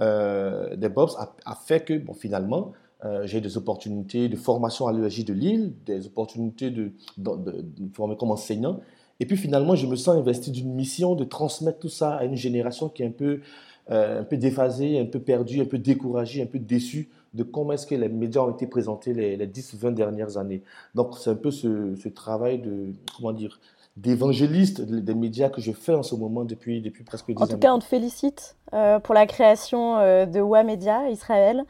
euh, 0.00 0.76
des 0.76 0.88
Bobs, 0.88 1.10
a, 1.18 1.54
fait 1.54 1.84
que, 1.84 1.98
bon, 1.98 2.14
finalement, 2.14 2.72
euh, 3.04 3.26
j'ai 3.26 3.40
des 3.40 3.56
opportunités 3.56 4.28
de 4.28 4.36
formation 4.36 4.86
à 4.86 4.92
l'ESJ 4.92 5.24
de 5.24 5.32
Lille, 5.32 5.72
des 5.86 6.06
opportunités 6.06 6.70
de, 6.70 6.92
de, 7.16 7.36
de, 7.36 7.52
de, 7.62 7.94
former 7.94 8.16
comme 8.16 8.30
enseignant. 8.30 8.80
Et 9.20 9.26
puis 9.26 9.36
finalement, 9.36 9.74
je 9.74 9.86
me 9.86 9.96
sens 9.96 10.16
investi 10.16 10.50
d'une 10.50 10.72
mission 10.72 11.14
de 11.14 11.24
transmettre 11.24 11.78
tout 11.78 11.88
ça 11.88 12.16
à 12.16 12.24
une 12.24 12.36
génération 12.36 12.88
qui 12.88 13.02
est 13.02 13.06
un 13.06 13.10
peu, 13.10 13.40
un 13.88 14.22
peu 14.22 14.36
déphasée, 14.36 15.00
un 15.00 15.06
peu 15.06 15.18
perdue, 15.18 15.60
un 15.60 15.64
peu 15.64 15.78
découragée, 15.78 16.42
un 16.42 16.46
peu 16.46 16.58
déçue 16.58 17.08
de 17.34 17.42
comment 17.42 17.72
est-ce 17.72 17.86
que 17.86 17.94
les 17.94 18.08
médias 18.08 18.42
ont 18.42 18.50
été 18.50 18.66
présentés 18.66 19.12
les, 19.12 19.36
les 19.36 19.46
10-20 19.46 19.94
dernières 19.94 20.36
années. 20.36 20.62
Donc 20.94 21.16
c'est 21.18 21.30
un 21.30 21.34
peu 21.34 21.50
ce, 21.50 21.94
ce, 21.96 22.08
travail 22.08 22.58
de, 22.58 22.92
comment 23.16 23.32
dire, 23.32 23.60
d'évangéliste 23.96 24.80
des 24.82 25.14
médias 25.14 25.48
que 25.48 25.60
je 25.60 25.72
fais 25.72 25.94
en 25.94 26.02
ce 26.02 26.14
moment 26.14 26.44
depuis, 26.44 26.80
depuis 26.80 27.04
presque 27.04 27.28
10 27.28 27.36
ans. 27.36 27.44
En 27.44 27.46
tout 27.46 27.58
cas, 27.58 27.74
on 27.74 27.78
te 27.78 27.84
félicite 27.84 28.56
euh, 28.72 28.98
pour 28.98 29.14
la 29.14 29.26
création 29.26 29.98
euh, 29.98 30.26
de 30.26 30.40
WA 30.40 30.62
Média 30.62 31.08
Israël. 31.10 31.64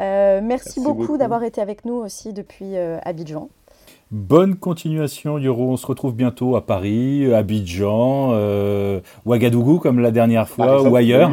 Euh, 0.00 0.40
merci, 0.42 0.80
beaucoup, 0.80 1.18
d'avoir 1.18 1.42
été 1.44 1.60
avec 1.60 1.84
nous 1.84 1.94
aussi 1.94 2.32
depuis 2.32 2.76
Abidjan. 2.76 3.48
Bonne 4.10 4.56
continuation, 4.56 5.38
Yoro. 5.38 5.72
On 5.72 5.76
se 5.76 5.86
retrouve 5.86 6.14
bientôt 6.14 6.56
à 6.56 6.64
Paris, 6.64 7.32
Abidjan, 7.32 8.32
Ouagadougou, 9.26 9.78
comme 9.78 10.00
la 10.00 10.10
dernière 10.10 10.48
fois, 10.48 10.82
ou 10.82 10.96
ailleurs. 10.96 11.32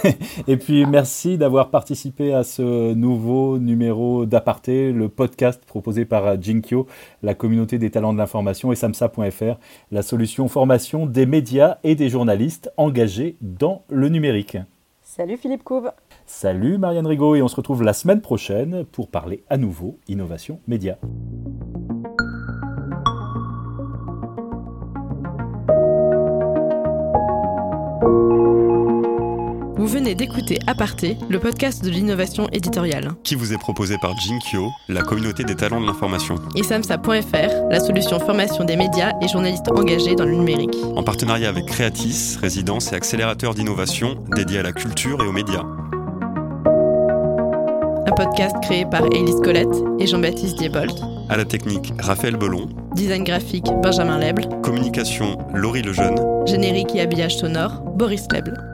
Et 0.48 0.56
puis 0.56 0.86
merci 0.86 1.38
d'avoir 1.38 1.70
participé 1.70 2.32
à 2.32 2.44
ce 2.44 2.94
nouveau 2.94 3.58
numéro 3.58 4.26
d'Aparté, 4.26 4.92
le 4.92 5.08
podcast 5.08 5.64
proposé 5.64 6.04
par 6.04 6.40
Jinkyo, 6.40 6.86
la 7.22 7.34
communauté 7.34 7.78
des 7.78 7.90
talents 7.90 8.12
de 8.12 8.18
l'information 8.18 8.72
et 8.72 8.76
samsa.fr, 8.76 9.58
la 9.90 10.02
solution 10.02 10.48
formation 10.48 11.06
des 11.06 11.26
médias 11.26 11.78
et 11.84 11.94
des 11.94 12.08
journalistes 12.08 12.72
engagés 12.76 13.36
dans 13.40 13.82
le 13.88 14.08
numérique. 14.08 14.58
Salut 15.14 15.36
Philippe 15.36 15.62
Couve. 15.62 15.92
Salut 16.24 16.78
Marianne 16.78 17.06
Rigaud 17.06 17.34
et 17.34 17.42
on 17.42 17.48
se 17.48 17.56
retrouve 17.56 17.82
la 17.82 17.92
semaine 17.92 18.22
prochaine 18.22 18.86
pour 18.86 19.08
parler 19.08 19.44
à 19.50 19.58
nouveau 19.58 19.98
innovation 20.08 20.58
média. 20.66 20.96
Vous 29.82 29.88
venez 29.88 30.14
d'écouter 30.14 30.60
Aparté, 30.68 31.16
le 31.28 31.40
podcast 31.40 31.84
de 31.84 31.90
l'innovation 31.90 32.48
éditoriale. 32.52 33.14
Qui 33.24 33.34
vous 33.34 33.52
est 33.52 33.58
proposé 33.58 33.96
par 34.00 34.16
Jinkyo, 34.16 34.70
la 34.88 35.02
communauté 35.02 35.42
des 35.42 35.56
talents 35.56 35.80
de 35.80 35.86
l'information. 35.86 36.36
Et 36.54 36.62
samsa.fr, 36.62 37.68
la 37.68 37.80
solution 37.80 38.20
formation 38.20 38.62
des 38.62 38.76
médias 38.76 39.10
et 39.20 39.26
journalistes 39.26 39.68
engagés 39.72 40.14
dans 40.14 40.24
le 40.24 40.36
numérique. 40.36 40.76
En 40.94 41.02
partenariat 41.02 41.48
avec 41.48 41.66
Creatis, 41.66 42.36
résidence 42.40 42.92
et 42.92 42.94
accélérateur 42.94 43.54
d'innovation 43.54 44.24
dédié 44.36 44.60
à 44.60 44.62
la 44.62 44.70
culture 44.70 45.20
et 45.20 45.26
aux 45.26 45.32
médias. 45.32 45.64
Un 48.06 48.12
podcast 48.14 48.54
créé 48.62 48.86
par 48.86 49.04
Élise 49.06 49.40
Colette 49.42 49.82
et 49.98 50.06
Jean-Baptiste 50.06 50.58
Diebold. 50.58 50.92
À 51.28 51.36
la 51.36 51.44
technique, 51.44 51.92
Raphaël 51.98 52.36
Belon. 52.36 52.68
Design 52.94 53.24
graphique, 53.24 53.66
Benjamin 53.82 54.20
Leble. 54.20 54.46
Communication, 54.62 55.38
Laurie 55.52 55.82
Lejeune. 55.82 56.20
Générique 56.46 56.94
et 56.94 57.00
habillage 57.00 57.36
sonore, 57.36 57.80
Boris 57.96 58.28
Leble. 58.32 58.71